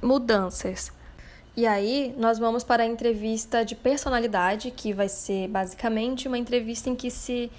mudanças. 0.00 0.92
E 1.56 1.66
aí, 1.66 2.14
nós 2.16 2.38
vamos 2.38 2.62
para 2.62 2.84
a 2.84 2.86
entrevista 2.86 3.64
de 3.64 3.74
personalidade, 3.74 4.70
que 4.70 4.92
vai 4.92 5.08
ser 5.08 5.48
basicamente 5.48 6.28
uma 6.28 6.38
entrevista 6.38 6.88
em 6.88 6.94
que 6.94 7.10
se 7.10 7.50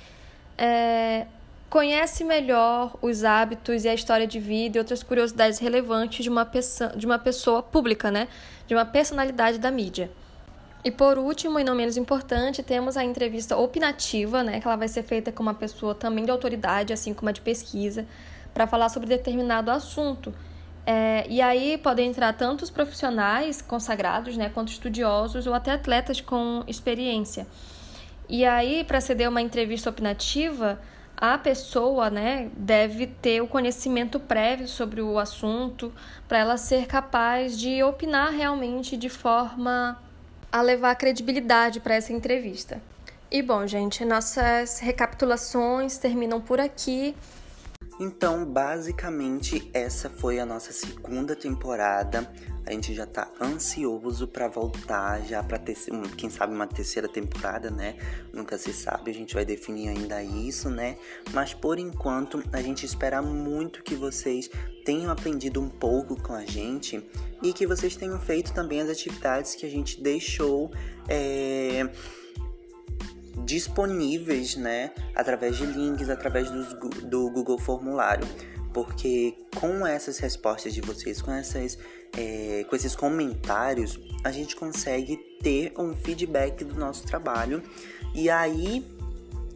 é, 0.58 1.28
conhece 1.70 2.24
melhor 2.24 2.96
os 3.02 3.26
hábitos 3.26 3.84
e 3.84 3.90
a 3.90 3.94
história 3.94 4.26
de 4.26 4.40
vida 4.40 4.78
e 4.78 4.80
outras 4.80 5.04
curiosidades 5.04 5.60
relevantes 5.60 6.24
de 6.24 6.30
uma, 6.30 6.50
de 6.96 7.06
uma 7.06 7.20
pessoa 7.20 7.62
pública, 7.62 8.10
né? 8.10 8.30
De 8.68 8.74
uma 8.74 8.86
personalidade 8.86 9.58
da 9.58 9.70
mídia. 9.70 10.10
E 10.84 10.92
por 10.92 11.18
último, 11.18 11.60
e 11.60 11.64
não 11.64 11.76
menos 11.76 11.98
importante, 11.98 12.64
temos 12.64 12.96
a 12.96 13.04
entrevista 13.04 13.58
opinativa, 13.58 14.44
né? 14.44 14.60
Que 14.60 14.68
ela 14.68 14.78
vai 14.78 14.88
ser 14.88 15.04
feita 15.04 15.32
com 15.32 15.44
uma 15.44 15.54
pessoa 15.54 15.94
também 15.94 16.24
de 16.24 16.32
autoridade, 16.32 16.94
assim 16.94 17.14
como 17.14 17.30
a 17.30 17.32
de 17.34 17.42
pesquisa, 17.42 18.06
para 18.54 18.66
falar 18.66 18.90
sobre 18.90 19.10
determinado 19.10 19.70
assunto 19.70 20.34
é, 20.92 21.24
e 21.30 21.40
aí 21.40 21.78
podem 21.78 22.10
entrar 22.10 22.34
tanto 22.34 22.64
os 22.64 22.72
profissionais 22.72 23.62
consagrados, 23.62 24.36
né, 24.36 24.50
quanto 24.50 24.70
estudiosos 24.70 25.46
ou 25.46 25.54
até 25.54 25.72
atletas 25.72 26.20
com 26.20 26.64
experiência. 26.68 27.46
E 28.28 28.44
aí, 28.44 28.84
para 28.84 29.00
ceder 29.00 29.30
uma 29.30 29.40
entrevista 29.40 29.92
opinativa, 29.92 30.80
a 31.16 31.38
pessoa 31.38 32.10
né, 32.10 32.50
deve 32.58 33.06
ter 33.06 33.40
o 33.40 33.48
conhecimento 33.48 34.20
prévio 34.20 34.68
sobre 34.68 35.00
o 35.00 35.20
assunto 35.20 35.94
para 36.28 36.40
ela 36.40 36.58
ser 36.58 36.88
capaz 36.88 37.60
de 37.60 37.84
opinar 37.84 38.32
realmente 38.32 38.98
de 38.98 39.10
forma 39.10 39.96
a 40.52 40.62
levar 40.62 40.96
credibilidade 40.96 41.80
para 41.80 41.96
essa 41.96 42.14
entrevista. 42.14 42.82
E 43.32 43.42
bom, 43.42 43.68
gente, 43.68 44.04
nossas 44.04 44.80
recapitulações 44.80 45.98
terminam 45.98 46.42
por 46.42 46.60
aqui. 46.60 47.16
Então, 48.00 48.46
basicamente, 48.46 49.70
essa 49.74 50.10
foi 50.10 50.40
a 50.40 50.46
nossa 50.46 50.72
segunda 50.72 51.36
temporada. 51.36 52.32
A 52.66 52.72
gente 52.72 52.94
já 52.94 53.06
tá 53.06 53.30
ansioso 53.42 54.26
para 54.26 54.48
voltar 54.48 55.22
já 55.26 55.44
para 55.44 55.58
ter, 55.60 55.76
quem 56.16 56.30
sabe 56.30 56.54
uma 56.54 56.66
terceira 56.66 57.10
temporada, 57.10 57.70
né? 57.70 57.98
Nunca 58.32 58.58
se 58.58 58.72
sabe, 58.72 59.12
a 59.12 59.14
gente 59.14 59.34
vai 59.34 59.44
definir 59.44 59.90
ainda 59.90 60.24
isso, 60.24 60.70
né? 60.70 60.98
Mas 61.34 61.54
por 61.54 61.78
enquanto, 61.78 62.42
a 62.54 62.62
gente 62.62 62.86
espera 62.86 63.22
muito 63.22 63.84
que 63.84 63.96
vocês 63.96 64.50
tenham 64.86 65.12
aprendido 65.12 65.60
um 65.60 65.70
pouco 65.70 66.16
com 66.22 66.34
a 66.34 66.46
gente 66.46 67.04
e 67.44 67.52
que 67.52 67.68
vocês 67.68 67.98
tenham 67.98 68.20
feito 68.20 68.54
também 68.54 68.80
as 68.80 68.90
atividades 68.90 69.56
que 69.56 69.66
a 69.66 69.70
gente 69.70 70.02
deixou 70.02 70.72
é 71.08 71.90
disponíveis, 73.46 74.56
né, 74.56 74.92
através 75.16 75.58
de 75.58 75.66
links, 75.66 76.10
através 76.10 76.50
do, 76.50 76.90
do 76.90 77.30
Google 77.32 77.58
Formulário, 77.58 78.28
porque 78.74 79.36
com 79.60 79.86
essas 79.86 80.20
respostas 80.20 80.74
de 80.74 80.82
vocês, 80.82 81.22
com 81.22 81.32
essas, 81.32 81.78
é, 82.18 82.66
com 82.70 82.76
esses 82.76 82.96
comentários, 82.96 84.00
a 84.24 84.32
gente 84.32 84.56
consegue 84.56 85.18
ter 85.42 85.74
um 85.78 85.96
feedback 85.96 86.64
do 86.64 86.76
nosso 86.76 87.06
trabalho 87.06 87.64
e 88.14 88.30
aí 88.30 88.86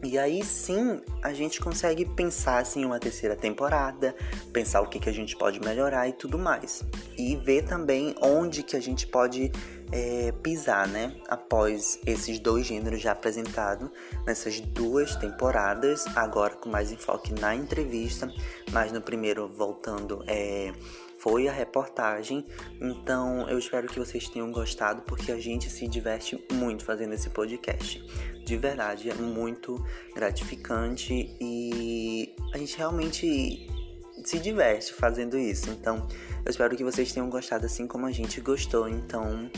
e 0.04 0.18
aí 0.18 0.44
sim 0.44 1.00
a 1.22 1.32
gente 1.32 1.58
consegue 1.60 2.04
pensar 2.04 2.58
assim, 2.58 2.82
em 2.82 2.84
uma 2.84 2.98
terceira 2.98 3.34
temporada, 3.34 4.14
pensar 4.52 4.82
o 4.82 4.86
que, 4.86 4.98
que 4.98 5.08
a 5.08 5.12
gente 5.12 5.34
pode 5.34 5.58
melhorar 5.60 6.06
e 6.06 6.12
tudo 6.12 6.38
mais. 6.38 6.84
E 7.16 7.36
ver 7.36 7.64
também 7.64 8.14
onde 8.20 8.62
que 8.62 8.76
a 8.76 8.80
gente 8.80 9.06
pode 9.06 9.50
é, 9.94 10.32
pisar, 10.42 10.88
né? 10.88 11.14
Após 11.28 12.00
esses 12.04 12.40
dois 12.40 12.66
gêneros 12.66 13.00
já 13.00 13.12
apresentados 13.12 13.88
nessas 14.26 14.58
duas 14.58 15.14
temporadas, 15.14 16.04
agora 16.16 16.56
com 16.56 16.68
mais 16.68 16.90
enfoque 16.90 17.32
na 17.32 17.54
entrevista, 17.54 18.28
mas 18.72 18.90
no 18.90 19.00
primeiro 19.00 19.46
voltando 19.46 20.24
é, 20.26 20.72
foi 21.20 21.46
a 21.46 21.52
reportagem. 21.52 22.44
Então 22.80 23.48
eu 23.48 23.56
espero 23.56 23.86
que 23.86 24.00
vocês 24.00 24.28
tenham 24.28 24.50
gostado, 24.50 25.02
porque 25.02 25.30
a 25.30 25.38
gente 25.38 25.70
se 25.70 25.86
diverte 25.86 26.44
muito 26.52 26.84
fazendo 26.84 27.14
esse 27.14 27.30
podcast. 27.30 28.04
De 28.44 28.56
verdade, 28.56 29.08
é 29.08 29.14
muito 29.14 29.80
gratificante 30.12 31.36
e 31.40 32.34
a 32.52 32.58
gente 32.58 32.76
realmente 32.76 33.70
se 34.24 34.40
diverte 34.40 34.92
fazendo 34.92 35.38
isso. 35.38 35.70
Então, 35.70 36.06
eu 36.44 36.50
espero 36.50 36.76
que 36.76 36.84
vocês 36.84 37.12
tenham 37.12 37.30
gostado 37.30 37.64
assim 37.64 37.86
como 37.86 38.06
a 38.06 38.12
gente 38.12 38.40
gostou. 38.40 38.88
Então, 38.88 39.50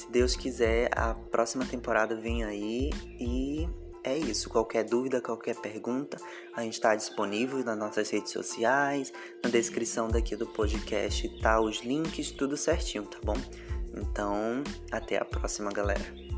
se 0.00 0.10
Deus 0.10 0.34
quiser, 0.34 0.88
a 0.96 1.12
próxima 1.12 1.66
temporada 1.66 2.16
vem 2.16 2.42
aí 2.42 2.90
e 3.18 3.68
é 4.02 4.16
isso. 4.16 4.48
Qualquer 4.48 4.82
dúvida, 4.82 5.20
qualquer 5.20 5.54
pergunta, 5.56 6.16
a 6.56 6.62
gente 6.62 6.74
está 6.74 6.96
disponível 6.96 7.62
nas 7.62 7.76
nossas 7.76 8.08
redes 8.08 8.32
sociais, 8.32 9.12
na 9.44 9.50
descrição 9.50 10.08
daqui 10.08 10.34
do 10.36 10.46
podcast 10.46 11.28
tá 11.42 11.60
os 11.60 11.82
links, 11.82 12.30
tudo 12.30 12.56
certinho, 12.56 13.04
tá 13.04 13.18
bom? 13.22 13.36
Então, 13.94 14.64
até 14.90 15.18
a 15.18 15.24
próxima, 15.24 15.70
galera. 15.70 16.30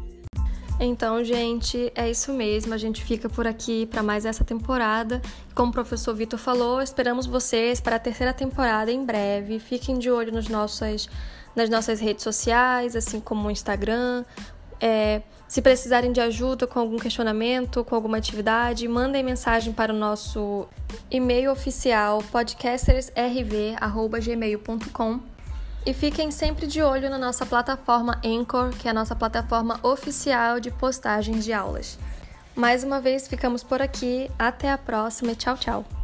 Então, 0.81 1.23
gente, 1.23 1.93
é 1.95 2.11
isso 2.11 2.33
mesmo. 2.33 2.75
A 2.75 2.79
gente 2.79 3.05
fica 3.05 3.29
por 3.29 3.47
aqui 3.47 3.87
para 3.87 4.03
mais 4.03 4.25
essa 4.25 4.43
temporada. 4.43 5.23
Como 5.55 5.71
o 5.71 5.73
professor 5.73 6.13
Vitor 6.13 6.41
falou, 6.41 6.83
esperamos 6.83 7.27
vocês 7.27 7.81
para 7.81 7.95
a 7.95 8.01
terceira 8.01 8.33
temporada 8.33 8.91
em 8.91 9.05
breve. 9.05 9.61
Fiquem 9.61 9.97
de 9.97 10.11
olho 10.11 10.33
nos 10.33 10.49
nossos 10.49 11.09
nas 11.55 11.69
nossas 11.69 12.01
redes 12.01 12.25
sociais, 12.25 12.97
assim 12.97 13.21
como 13.21 13.49
o 13.49 13.51
Instagram. 13.51 14.25
É, 14.81 15.21
se 15.47 15.61
precisarem 15.61 16.11
de 16.13 16.21
ajuda 16.21 16.67
com 16.67 16.81
algum 16.81 16.99
questionamento, 16.99 17.85
com 17.85 17.95
alguma 17.95 18.17
atividade, 18.17 18.89
mandem 18.89 19.23
mensagem 19.23 19.71
para 19.73 19.93
o 19.93 19.97
nosso 19.97 20.67
e-mail 21.11 21.53
oficial 21.53 22.23
podcastersrv.gmail.com 22.33 25.21
e 25.85 25.93
fiquem 25.93 26.31
sempre 26.31 26.67
de 26.67 26.81
olho 26.81 27.11
na 27.11 27.19
nossa 27.19 27.45
plataforma 27.45 28.19
Anchor, 28.25 28.71
que 28.71 28.89
é 28.89 28.93
a 28.93 28.95
nossa 28.95 29.15
plataforma 29.15 29.79
oficial 29.83 30.59
de 30.59 30.71
postagens 30.71 31.45
de 31.45 31.53
aulas. 31.53 31.99
Mais 32.55 32.85
uma 32.85 33.01
vez 33.01 33.29
ficamos 33.29 33.63
por 33.63 33.83
aqui, 33.83 34.31
até 34.39 34.71
a 34.71 34.79
próxima 34.79 35.33
e 35.33 35.37
tchau, 35.37 35.57
tchau! 35.57 36.02